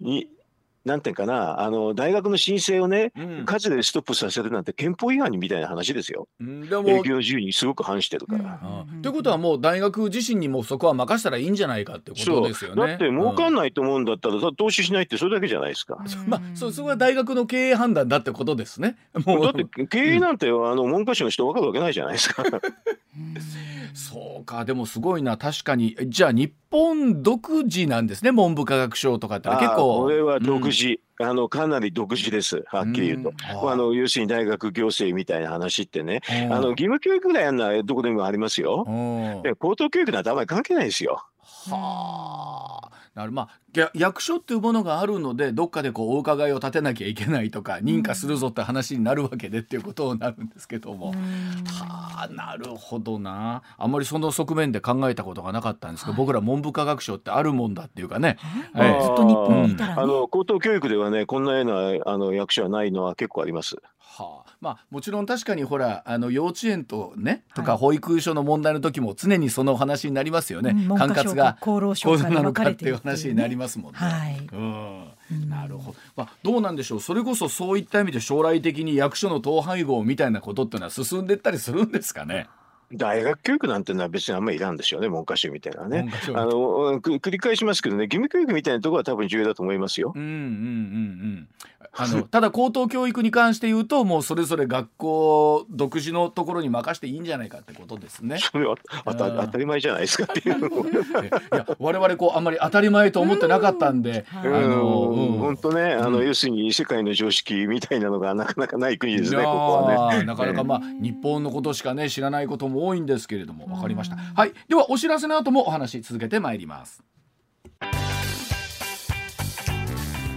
[0.00, 0.28] に
[0.86, 6.28] なんていうかな、あの大学の申請をね、うん、数でストップさせるなんて憲法違反みたいな話ですよ。
[6.40, 8.60] うん、でも営業自由にすごく反してるから。
[8.62, 12.86] と、うん、いうことは、もう大学自身にもそこは任せたらいいんじゃないかってことですよね。
[12.86, 15.98] だって儲かんないと思うんだったら、投資しないってそれだけじゃないですか。
[16.28, 18.96] まあ、そそこは大学の経営判断だってことですね。
[19.24, 19.42] もう。
[19.42, 22.44] だって経営なんて、あの文科省の人分かるわけないじゃないですか。
[23.92, 25.36] そうかでもすごいな。
[25.36, 25.96] 確かに。
[26.06, 30.02] じゃあ日本独自なんですね文部科学省とかって結構。
[30.02, 32.64] これは独自、うん、あのかなり独自です。
[32.66, 38.84] はっきり言うと、うん、あの要するに大学行政みたいな話ってね、うん、あの義務教育ぐらいやるのはどこでもありますよ、
[39.42, 41.24] で高等教育なんてあんまり関係ないですよ
[41.70, 42.96] はあ。
[43.16, 43.32] なる。
[43.32, 53.62] まあ役所っていうものがあるのでどっかでこうお伺いを立てなきゃいけないとか認可するぞって話になるわけでっていうことになるんですけども、はあなるほどな。
[53.76, 58.38] あんまりその側面で考えたことがなかったんですけど、はい、僕ら文部科学省ってあるもんだっていうかね、
[58.72, 63.76] はい、ずっと日本にいたら、ね、あの高等教育ではねこんなようなあの役所はないのは結構あります。
[64.08, 73.98] はあ、まあもちろん確かにほらあの幼稚園とねとか保育所の問題の時も常にその話になりますよね、うん、管轄が厚労省なのかっていう話になりますもんね。
[73.98, 75.48] はい、うん。
[75.48, 77.00] なるほど、まあ、どうなんでしょう。
[77.00, 82.46] それこそそういった意味で将来的に役所の統廃合みたいなことっていうのは進んでいったりするんですかね？
[82.92, 86.08] 大学教育なんてのは別にあんまりいらんでしょうね、文科省みたいなね。
[86.34, 90.12] あの繰り返しますけどね、義務教育みたいなところは多分重要だと思いますよ。
[90.14, 91.48] うんうんうんうん。
[91.98, 98.38] あのただ高等教育に関して言うともうそれぞれ学校独自のところに任していいんじゃないかってことですね。
[98.38, 100.92] それは当たり前じゃないですかっていうの い
[101.52, 104.84] や我々こうあんまり当たり前と思ってなかったんで、あの
[105.38, 110.24] 本当ねあの、要するに世界の常識みたいなのがなかなかない国ですねここはね。
[110.24, 114.16] なかなかまあ日本のことしかね知らないことも多いんですけれどもわかりました。
[114.16, 114.52] はい。
[114.68, 117.02] ではお知らせの後もお話続けてまいります。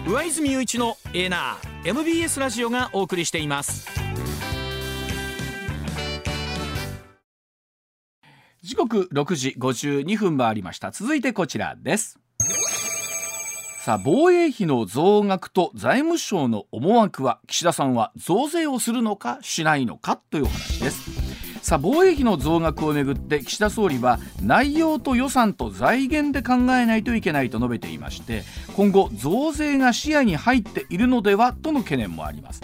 [0.07, 3.87] 上泉雄一のエナー MBS ラジオがお送りしています。
[8.61, 10.91] 時刻6時52分回りました。
[10.91, 12.19] 続いてこちらです。
[13.79, 21.18] さあ防衛費の増額と財務省の思惑は岸田さんは増税をするのかしないのかというお話です
[21.69, 28.41] さあ防衛費の増額をめぐって岸田総理は内容と予算と財源で考えないといけないと述べていまして
[28.75, 32.63] 今後増税が視野に入っているのではとの懸念もあります。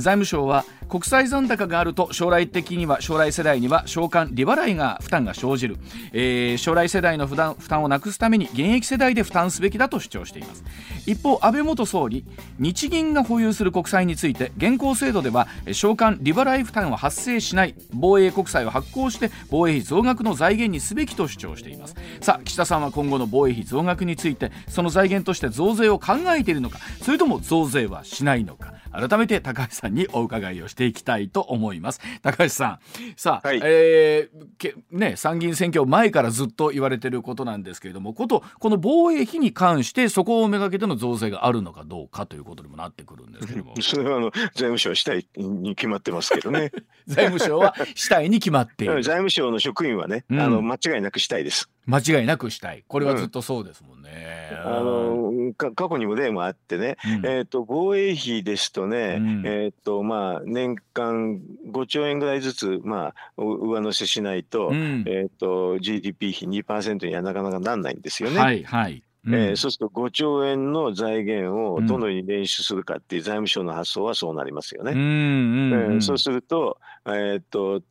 [0.00, 5.76] 財務省は国際残高があると将来的には将来世代には償還利払いが負担が生じる、
[6.12, 10.64] えー、将来世代の負担負担をなくすために現役世代で負担すべきだと主張しています。
[11.06, 12.24] 一方安倍元総理
[12.58, 21.94] 日銀が保有する国債について現行制度では償還利払い負担は発生しない防衛国債を発行して防衛費増額の財源にすべきと主張しています。
[22.20, 28.72] さあ岸田さんは今後の防衛費増額についてその財源として増税を考えているのかそれとも増税はしないのか。
[28.94, 32.00] 改めて高橋さんにお伺いをしていきたいと思います。
[32.22, 32.78] 高橋さん
[33.16, 43.74] さあ、はい、えー、ね参議院選挙前からずっと言われていることなんですけれどもことこの防衛費に関してそこをめがけての増税があるのかどうかということにもなってくるんですけども。
[43.82, 46.70] それはあの財務省はしたいに決まってますけどね。
[47.06, 48.94] 財務省はしたいに決まっている。
[49.02, 52.84] 財務省の職員はね、うん、あの間違いなくしたいです間違いなくしたい。
[52.86, 68.38] これはずっとそうですもんね、うん、あの過去にも例もあってね、うん、えっ、ー、と防衛費ですとね、うん、えっ、ー、とまあ年間5兆円ぐらいずつまあ上乗せしないと、えっ、ー、と GDP 比2%にはなかなかなんないんですよね。
[68.38, 69.02] はいはい。
[69.26, 74.92] うん、えー、そうすると5兆円の財源をどのように捻出するかっていう財務省の発想はそうなりますよね。
[74.92, 77.82] うんうんうん、えー、そうすると,、えー、っと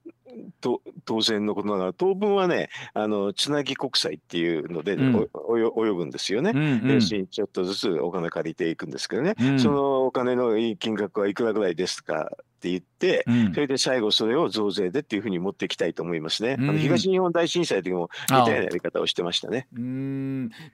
[0.61, 6.51] と当然のことながら当分はねあのつなぎ国債っていうので、うん、及ぶんですよね。
[6.53, 12.31] うんうん、ちょっとずつお金借りていくんですけどね、うん、そのお金の金額はいくらぐらいですか
[12.63, 16.55] って言って、うん、それで最後それを増税でっていうふうに持っていきたいと思いますね。
[16.57, 19.67] うん、あの東日本大震災の時も似たようなやり方をしてましたね。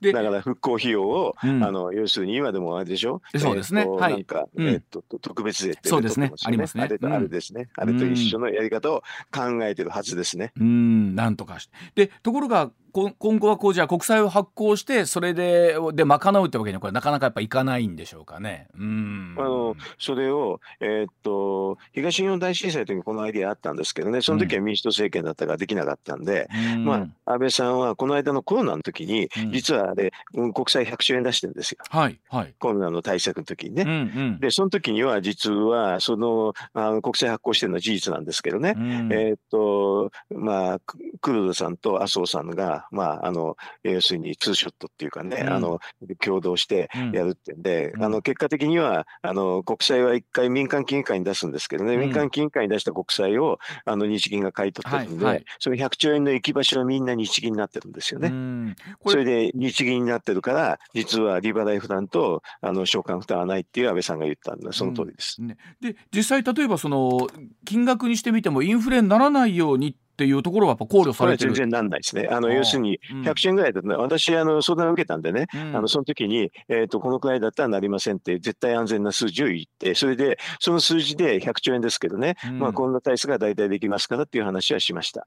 [0.04, 3.24] だから復興費用を、うん、あの要するに今でもあれでしょ？
[3.36, 3.86] そうですね。
[3.86, 6.32] はい、なんか、えー、っと特別税って、そうですね。
[6.46, 6.84] ありますね。
[6.84, 7.70] あれとあれですね。
[7.76, 9.02] あれと一緒のやり方を
[9.34, 10.52] 考えてるはずですね。
[10.60, 12.06] うん、なんとかして。
[12.06, 18.68] でところが今後はこうじゃあ国債を発行してそれでで賄うってわけにはこれなかなかやっぱいかないんでしょうかね。
[18.78, 19.36] うん。
[19.38, 24.22] あのそれを、えー、っと東日本大震災の時にこのアイディアあったんですけどね。
[24.22, 33.84] その時は民主党政権だったからできなかったんで、うん、まあ、安倍さんはこの間のコロナの時に、実はあれ、うん、国債100兆円出してるんですよ、はいはい、コロナの対策の時にね。
[33.84, 33.94] うんう
[34.36, 40.80] ん、でその時には実はそのあの国債発行してるのは事実なんですけどね、うん、えー、っとまあ
[41.22, 45.80] 黒田さんと麻生さんが、まあ、あの要するにツーショットっていうかね、あの
[46.20, 58.76] 共同してやるってんで、あの結果的にはあの国債は一回民間金融会に出すんですけどね、民間金融会に出した国債をあの日銀が買い取ってるんで、はいはい、その100兆円の行き場所はみんな日銀になってるんですよね。
[59.06, 65.38] それで日銀になってるから、実は利払い負担とあの償還負担はないっていう安倍さんが言ったんで、その通りです。
[65.40, 67.28] うんね、で実際例えばその
[67.66, 71.54] 金額にしてみてもインフレにならないようにっていうところはやっぱ考慮されてる。
[71.54, 72.28] 全然なんないですね。
[72.30, 85.26] あの要するに100兆円ぐらいだと、ね、私あの相談を受けたんでね、うん、あのその時に、えーと、このくらいだったらなりませんって絶対安全な数字を言ってそれでその数字で100兆円ですけどね、うん、まあ、こんな体質が大体できますからっていう話はしました。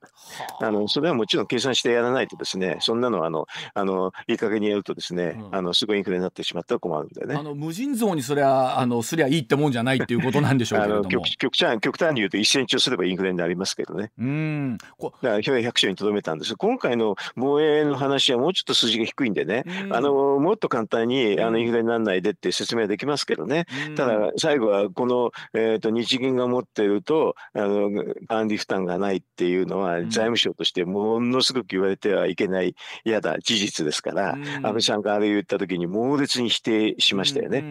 [0.61, 0.71] あ。
[0.71, 7.35] のそれはもちろん計算してやらないとですねそんなのあのあのいい加減にやるとですね、うん、あのすごいインフレになってしまったら困るんでね。
[7.35, 11.09] あの無尽蔵にそれはあのすりゃいいってもんじゃないっていうことなんでしょうけれども。
[11.09, 14.13] 極極端極端に言うと1センチをすればインフレになりますけどね。
[14.19, 23.67] うんこだから100兆にとどめたんです今回の防衛の話はもうちょっと数字が低いんでね、あのもっと簡単にあのインフレにならないでって説明できますけどね、
[23.97, 27.91] ただ最後はこの、えーと、日銀が持ってるとあの
[28.29, 32.75] 管理負担がないっていうのは財務省としてものすごく言われてはいけない
[33.05, 37.63] 嫌だ事実ですから、安倍さんがあれ言った時に猛烈に否定しましたよね。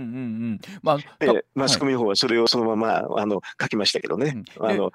[0.82, 0.97] まあ、
[1.55, 4.43] マスコミの方はそれをそのままあの書きましたけどね。
[4.59, 4.91] あの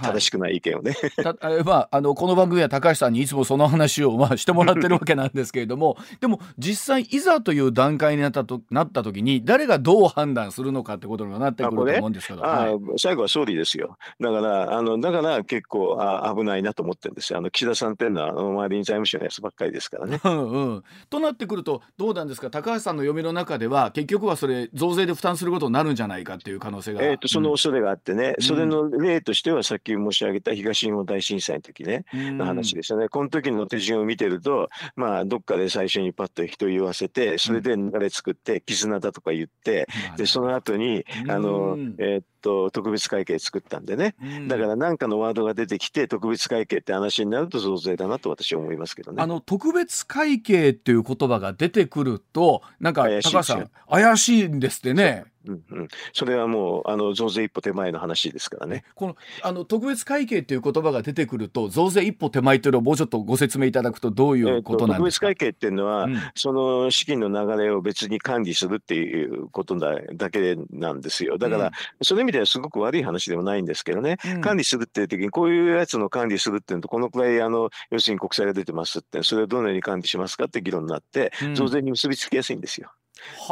[0.00, 0.96] 正しくない意見をね、
[1.42, 13.96] はい、 まあ、あのこの番組は高橋さんにいつもその話を、まあ、してもらってるわけなんですけれども でも実際いざという段階になったとなった時に誰がどう判断するのかってことになってくると思うんですけど、はい、最後は総理ですよ。
[14.20, 17.38] だからあのだから結構あ危ないなと思ってるんですよ。
[17.38, 20.20] あの岸田さんっていうのは周りに財務省のやつばっかりですからね。
[20.24, 22.50] うんうん、となってくるとどうなんですか？
[22.50, 27.02] 高橋さんの読みの中では結局はそれ増税で負担することになるんじゃないかっていう可能性が。
[27.02, 33.08] えーと、その恐れがあってね、うん、それの例としてはさっき申し上げた東日本大震災の時ね、の話ですよね。
[33.08, 44.14] この時の手順を見てると、まあ、どっかで最初にパッと人言わせて、それで流れ作って、絆だとか言って、で、その後に、あの、えー、っと、特別会計作ったんでね。
[44.48, 49.22] だから何かのワードが出てきて、特別会計って話になると増税だなと私は思いますけどね。
[49.22, 55.24] あの、特別会計っていう言葉が出てくると、なんか、高橋さん、怪しいんですってね。
[55.46, 58.84] うんうん、それはもうあの増税一歩手前の話ですからね。
[58.94, 71.38] このあの特別会計という言葉が出てくると増税一歩手前というのをもうちょっとご説明いただくとどういうことなんですか、えー、特別会計っていうのは、うん、その資金の流れを別に管理するっていうことだだけなんですよ。
[71.38, 71.72] だから、うん、
[72.02, 82.92] その意味ではすごく悪い話でもないんですけどね、うん、管理するっていう時にこういうやつの管理するっていうのとこのくらいあの要するに国債が出てますってそれをどのように管理しますかって議論になって増税に結びつきやすいんですよ。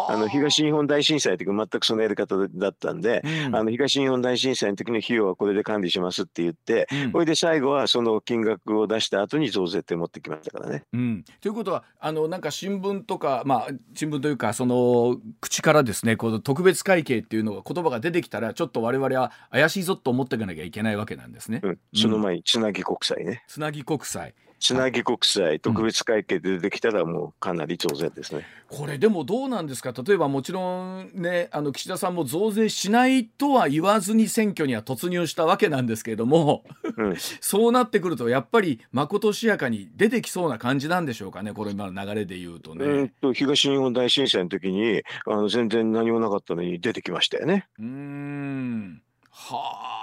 [0.09, 0.17] あ。
[0.23, 10.85] の東日本大震災の時全くそのやり方だったんで、うん、あの東日本大震災の時の費用はこれで管理しますって言って、うん、これで最後はその金額を出した後に増税って持ってきましたからね。
[10.93, 21.61] うん、ということはあのなんか新聞とか、まあ、新聞というかその口からですねこの特別会計っていうのが言葉が出てきたらちょっと我々は怪しいぞと思っていかなきゃいけないわけなんですね。
[21.95, 23.45] その前につなぎ国債ね。
[23.49, 36.63] つなぎ国債つなぎ国債、特別会計で出てきたら、もうかなり増税ですね、うん、これ、でもどうなんですか、例えばもちろんね、あの岸田さんも増税しないとは言わずに選挙には突入したわけなんですけれども、
[36.97, 42.85] うん、 そうなってくると、やっぱりまことしやかに出てきそうな感じなんでしょうかね、これ、今の流れで言うとね。
[42.85, 47.67] えー、と東日本大震災の時にあの全然何もなかったのに出てきましたよね。
[47.81, 49.03] うん。
[49.29, 49.57] は
[49.99, 50.02] あ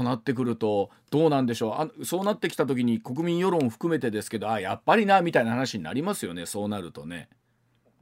[0.00, 1.72] となってくるとどうなんでしょう。
[1.74, 7.28] あそうなってきた時に国民世論含めてですけどあやっぱりなみたいな話になりますよねそうなるとね。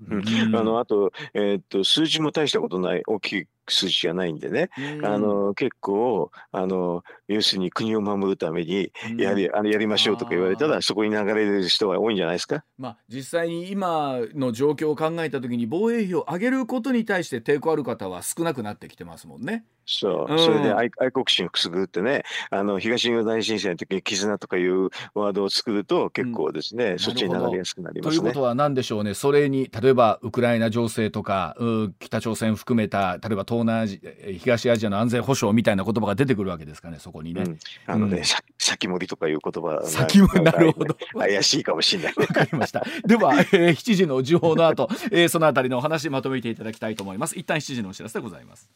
[0.08, 4.70] うん、あのあと,、えー、っと数字も大したことない大きい数字がないんでね、
[5.02, 19.64] あの結構あの要するに国を守るためにやり,、あのやりましょうとか言われたらそこに流れる人が多いんじゃないですか、まあ、実際に今の状況を考えた時に防衛費を上げることに対して抵抗ある方は少なくなってきてますもんね。
[19.90, 28.20] そう、うん、それで愛愛国心をくすぐってねあの東日本大震災の時に絆とかいうワードを作ると結構ですね、うん、そっちに流れやすくなりますね。
[28.20, 29.14] ということは何でしょうね。
[29.14, 31.56] それに例えばウクライナ情勢とか
[31.98, 34.00] 北朝鮮含めた例えば東南アジ
[34.38, 37.42] 東アジアの安全保障みたいな言葉が出てくるわけですかねそこにね。
[37.42, 38.22] うん、あのね、
[38.58, 42.14] 先盛りとかいう言葉先盛りなるほど怪しいかもしれない。
[42.16, 42.84] わかりました。
[43.06, 47.38] では、えー、7時の時報の後、えー、そのあたりのお話まとめていただきたいと思います。
[47.38, 48.70] 一旦7時のお知らせでございます。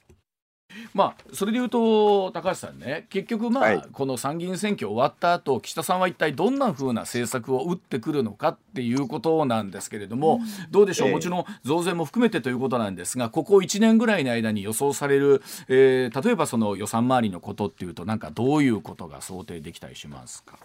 [0.95, 20.59] まあ、それでいうと高橋さんね結局まあ、はい、この参議院選挙終わった後岸田さんは一体どんなふうな政策を打ってくるのかっていうことなんですけれども、うん、どうでしょう、もちろん増税も含めてということなんですがここ1年ぐらいの間に予想される、えー、例えばその予算回りのことっていうとなんかどういうことが想定できたりしますか？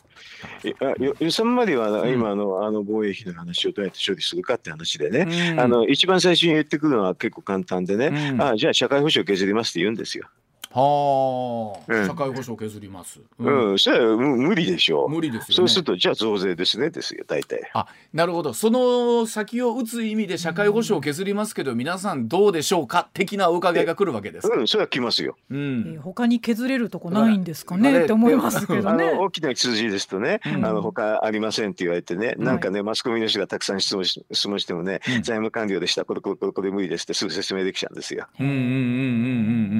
[1.19, 10.27] 予算までは今の,、あの防衛費の話をどうやって処理するかって話でね、うん、あの一番最初に言ってくるのは結構簡単でね、うん、あじゃあ社会保障削りますって言うんですよ。
[10.71, 13.19] はあ、うん、社会保障削ります。
[13.39, 15.09] うん、うん、それは無理でしょう。
[15.09, 17.69] 無理です、ね、そうすると、じゃあ増税ですね、ですよ、大体。
[17.73, 18.53] あ、なるほど。
[18.53, 25.35] その先を打つ意味で社会保障を削りますけど、皆さんどうでしょうか的なお伺いが来るわけですうん、それは来ますよ。
[25.49, 25.99] うん。
[26.01, 29.11] 他に削れるとこないんですかねって思いますけどね。
[29.11, 38.27] 大きな数字ですとね、うん、あの他ありませんって言われてね、なんかね、マスコミの人がたくさん質問し質問してもね、財務官僚でした、これこれこれこれ無理ですってすぐ説明できちゃうんですよ。
[38.39, 38.75] うんうんうんうんうんう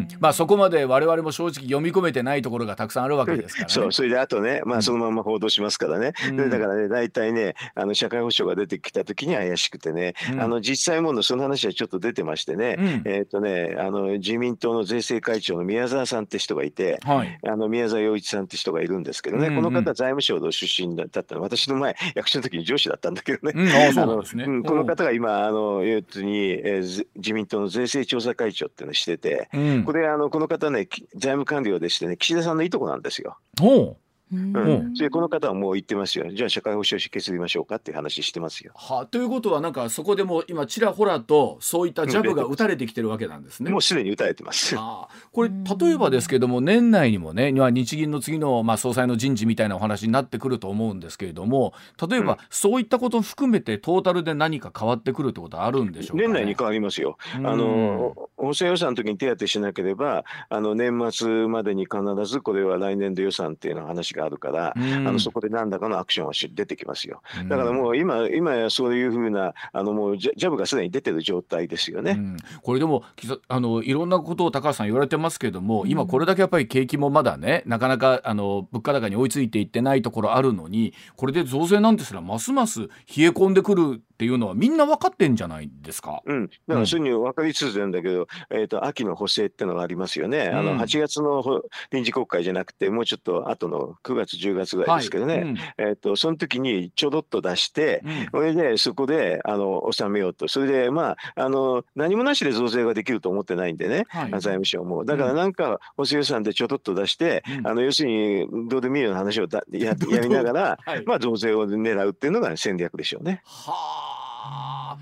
[0.02, 0.08] ん。
[0.20, 24.24] まあそこまで我々も正直読み込めてないところがたくさんあるわけですから、ね、そうそれであとね、まあ、そのまま報道しますからね、うん、だからね大体ねあの社会保障が出てきた時に怪しくてね、うん、あの実際ものその話はちょっと出てましてね、うん、えっ、ー、とねあの自民党の税制会長の宮沢さんって人がいて、はい、あの宮沢洋一さんって人がいるんですけどね、うんうん、この方財務省の出身だったの私の前役所の時に上司だったんだけどね、あの
[24.64, 29.50] この方が今あの要するに、えー、自民党の税制調査会長っていうのをしてて、
[29.86, 33.38] これあのこの方ね財務官僚でしてね岸田さんのいとこなんですよ。
[33.62, 33.98] お
[34.32, 38.74] うん、でこの方はもう言ってますよじゃあ社会保障費削りましょうかっていう話してますよ。
[38.76, 43.72] はあ、ということはなんかそこでも今ちらほらとそういったジャブが打たれてきてるわけなんですね。
[43.72, 44.76] もうすでに打たれてます。
[44.76, 51.74] はあ、これ例えばですけども年内にもね日銀の次のまあ総裁の人事みたいなお話になってくると思うんですけれども
[52.10, 57.18] 例えばそういったことを含めてトータルで何か変わってくるってことはあるんでしょうか、ね、年内に変わりますよ。
[57.36, 64.74] あの補正予算の時に手当てしなければあの年末までに必ずこれは来年度予算っていうの話があるから。
[64.78, 67.22] あのそこで何らかのアクションは出てきますよ。
[67.48, 72.20] だからもう今今やそういうふうなあのもうジャブがすでに出てる状態ですよね。
[72.62, 73.04] これでも
[73.48, 82.90] あのいろんなことを高橋さん言われてますけれども、今これだけやっぱり景気もまだねなかなかあの物価高に追いついていってないところあるのにこれで増税なんですらますます冷え
[83.30, 86.24] 込んでくるっていうのはみんな分かってんじゃないですか。
[86.26, 90.50] うん、だからそういうに分かりつつなんだけど、うん、えっ、と秋の補正ってのがありますよね。
[90.50, 91.44] あの8月の
[91.92, 95.34] 臨時国会じゃなくてもうちょっと後の9月10月ぐらいですけどね。
[95.36, 100.48] はいうん、えっ、とその時にちょろっと出して、それでそこであの収めようと。
[100.48, 105.06] それでまああの何もなしで増税ができると思ってないんでね、はい、財務省も。
[105.06, 113.42] だからなんか補正予算でちょろっと出して、あの要するにどうでもいいような話をだや やりながら、はい、まあ増税を狙うっていうのが戦略でしょうね。
[113.46, 113.74] は
[114.06, 114.07] あ。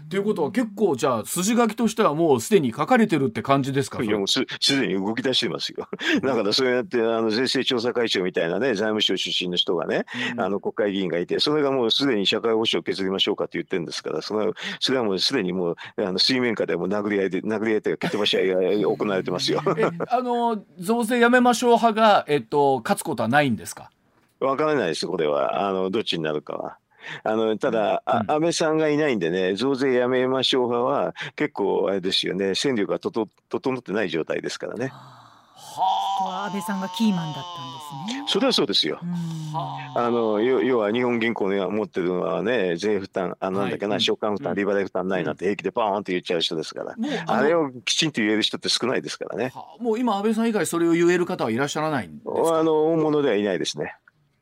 [0.09, 4.03] ということは結構じゃあ筋書きとしてはもうすでに書かれてるって感じですか？
[4.03, 5.87] いやもうす すでに動き出してますよ。
[6.21, 18.47] だからそうやってあの税制調査会長みたいなね財務省出身の人がね、うん、あの国会議員がいてそれがもうすでに社会保障を削りましょうかって言ってるんですからそれはそれはもうすでにもうあの水面下でも殴り合いで殴り合いというか蹴飛ばし合い
[18.81, 19.61] が行われてますよ。
[20.09, 23.89] あの増税やめましょう派が、えっと、勝つことはないんですか？
[24.39, 25.67] わからないです、これは。
[25.67, 26.77] あのどっちになるかは。
[27.23, 34.91] あのただ、うん、安倍さんがいないんでね、増税やめましょう派は、結構あれですよね、戦力がとと整ってない状態ですからね。
[35.57, 37.43] はあ、安倍さんがキーマンだったん
[38.07, 38.25] ですね。
[38.27, 38.99] それはそうですよ。
[39.53, 40.09] あ。
[40.09, 46.95] の要は日本銀行の持ってるのはね税負担あなんだっけな、はい、償還負担、利払い負担ないなんて平気でパーンって言っちゃう人ですから、
[47.27, 49.53] あれをきちんと言える人って少ないですからね。
[49.79, 52.59] もう今安倍さん以外それを言える方はいらっしゃらないんですか？
[52.59, 53.95] あの大物ではいないですね。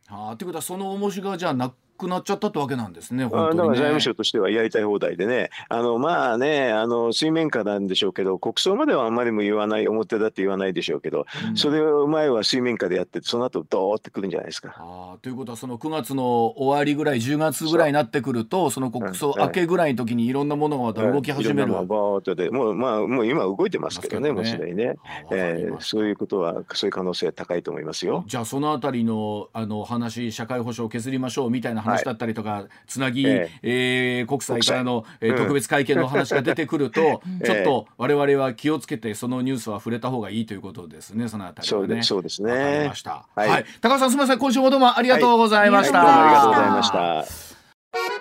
[0.08, 1.74] はあ、ということはその重しがじゃあな
[2.04, 3.26] くなっちゃったってわけなんですね。
[3.26, 14.76] 本当に、ね、財務省としてはやりたい放題でね、あのまあね、あの水面下なんでしょうけど、国葬まではあんまりも言わない、表だって言わないでしょうけど、うん、それを前は水面下でやって、その後ドーってくるんじゃないですか。
[14.78, 21.74] あということは、その9月の終わりぐらい、10月ぐらいになってくると、その国葬明けぐらいの時にいろんなものがまた動き始める。
[21.74, 24.96] はい、もうまあもう今動いてますけどね、もうすでにね、
[25.32, 28.24] えー、そういうことはそういう可能性高いと思いますよ。
[28.28, 42.04] じゃあそのあたりのあの話、社会保障を削りましょうみたいな話だったりとか、はいつなぎ、えー、えー、国際からの、えー、特別会見の話が出てくると、 ちょっと我々は気をつけてそのニュースは触れた方がいいということですねそのあたりはね。
[42.04, 42.52] そうですね。
[42.52, 44.40] わかりました、はい、はい、高橋さんすみません。
[44.40, 47.26] 今週もどうもありがとうございました、はい、ありがとうございました。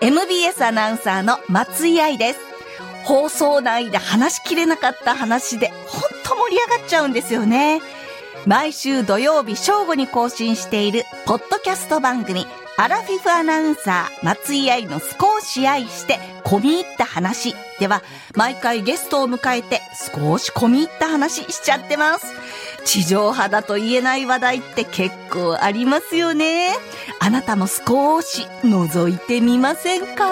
[0.01, 2.53] MBS アナウンサーの松井愛です。
[3.05, 7.81] 放送内で話しきれなかった話で本当盛り上がっちゃうんですよね
[8.47, 12.45] 毎週土曜日正午に更新しているポッドキャスト番組
[12.77, 18.03] アラフィフアナウンサー松井愛の少し愛して込み入った話では
[18.35, 19.81] 毎回ゲストを迎えて
[20.15, 22.27] 少し込み入った話しちゃってます。
[22.85, 26.71] 地上波だと言えない話題って結構ありますよね。
[27.21, 30.25] あなたも少し覗いてみませんか？